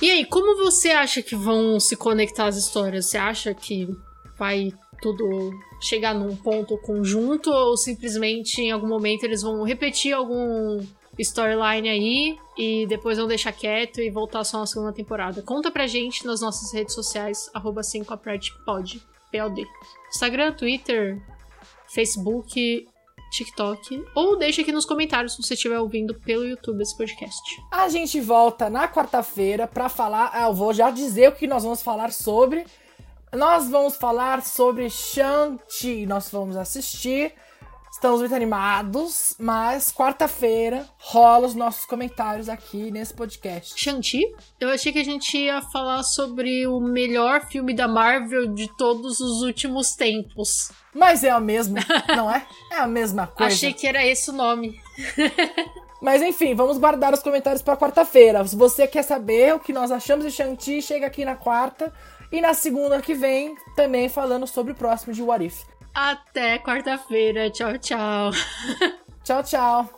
E 0.00 0.10
aí, 0.10 0.24
como 0.24 0.56
você 0.56 0.90
acha 0.90 1.20
que 1.20 1.34
vão 1.34 1.80
se 1.80 1.96
conectar 1.96 2.46
as 2.46 2.56
histórias? 2.56 3.06
Você 3.06 3.18
acha 3.18 3.52
que 3.52 3.88
vai 4.38 4.72
tudo 5.00 5.52
chegar 5.80 6.14
num 6.14 6.36
ponto 6.36 6.78
conjunto 6.78 7.50
ou 7.50 7.76
simplesmente 7.76 8.60
em 8.60 8.70
algum 8.70 8.86
momento 8.86 9.24
eles 9.24 9.42
vão 9.42 9.62
repetir 9.62 10.12
algum 10.12 10.80
storyline 11.18 11.88
aí 11.88 12.38
e 12.56 12.86
depois 12.86 13.18
vão 13.18 13.26
deixar 13.26 13.52
quieto 13.52 14.00
e 14.00 14.10
voltar 14.10 14.44
só 14.44 14.58
na 14.58 14.66
segunda 14.66 14.92
temporada? 14.92 15.42
Conta 15.42 15.70
pra 15.70 15.86
gente 15.86 16.26
nas 16.26 16.40
nossas 16.40 16.72
redes 16.72 16.94
sociais, 16.94 17.50
arroba 17.54 17.82
5 17.82 18.12
PLD. 19.30 19.66
Instagram, 20.08 20.52
Twitter, 20.52 21.20
Facebook, 21.88 22.86
TikTok. 23.30 24.04
Ou 24.14 24.36
deixa 24.36 24.62
aqui 24.62 24.72
nos 24.72 24.84
comentários 24.84 25.34
se 25.34 25.42
você 25.42 25.54
estiver 25.54 25.78
ouvindo 25.78 26.14
pelo 26.14 26.44
YouTube 26.44 26.82
esse 26.82 26.96
podcast. 26.96 27.42
A 27.72 27.88
gente 27.88 28.20
volta 28.20 28.70
na 28.70 28.88
quarta-feira 28.88 29.66
para 29.66 29.88
falar. 29.88 30.30
Ah, 30.32 30.46
eu 30.46 30.54
vou 30.54 30.72
já 30.72 30.90
dizer 30.90 31.28
o 31.28 31.32
que 31.32 31.46
nós 31.46 31.62
vamos 31.62 31.82
falar 31.82 32.12
sobre. 32.12 32.64
Nós 33.32 33.68
vamos 33.68 33.96
falar 33.96 34.42
sobre 34.42 34.88
Shang-Chi. 34.88 36.06
Nós 36.06 36.30
vamos 36.30 36.56
assistir. 36.56 37.32
Estamos 37.90 38.20
muito 38.20 38.34
animados, 38.34 39.34
mas 39.38 39.90
quarta-feira 39.90 40.86
rola 40.98 41.46
os 41.46 41.54
nossos 41.54 41.86
comentários 41.86 42.48
aqui 42.48 42.90
nesse 42.90 43.14
podcast. 43.14 43.72
Shang-Chi? 43.80 44.34
Eu 44.60 44.68
achei 44.68 44.92
que 44.92 44.98
a 44.98 45.04
gente 45.04 45.36
ia 45.36 45.62
falar 45.62 46.02
sobre 46.02 46.66
o 46.66 46.78
melhor 46.78 47.46
filme 47.46 47.74
da 47.74 47.88
Marvel 47.88 48.48
de 48.48 48.68
todos 48.76 49.18
os 49.20 49.42
últimos 49.42 49.94
tempos. 49.94 50.70
Mas 50.94 51.24
é 51.24 51.30
a 51.30 51.40
mesma, 51.40 51.80
não 52.14 52.30
é? 52.30 52.46
É 52.70 52.76
a 52.76 52.86
mesma 52.86 53.26
coisa. 53.26 53.54
Achei 53.54 53.72
que 53.72 53.86
era 53.86 54.04
esse 54.04 54.30
o 54.30 54.34
nome. 54.34 54.78
Mas 56.02 56.20
enfim, 56.20 56.54
vamos 56.54 56.76
guardar 56.76 57.14
os 57.14 57.22
comentários 57.22 57.62
para 57.62 57.76
quarta-feira. 57.76 58.46
Se 58.46 58.54
você 58.54 58.86
quer 58.86 59.02
saber 59.02 59.54
o 59.54 59.60
que 59.60 59.72
nós 59.72 59.90
achamos 59.90 60.24
de 60.24 60.30
Shang-Chi, 60.30 60.82
chega 60.82 61.06
aqui 61.06 61.24
na 61.24 61.34
quarta. 61.34 61.92
E 62.30 62.40
na 62.40 62.52
segunda 62.52 63.00
que 63.00 63.14
vem, 63.14 63.54
também 63.74 64.08
falando 64.08 64.46
sobre 64.46 64.72
o 64.72 64.76
próximo 64.76 65.14
de 65.14 65.22
What 65.22 65.44
If. 65.46 65.75
Até 65.96 66.58
quarta-feira. 66.58 67.48
Tchau, 67.48 67.78
tchau. 67.78 68.30
tchau, 69.24 69.42
tchau. 69.42 69.90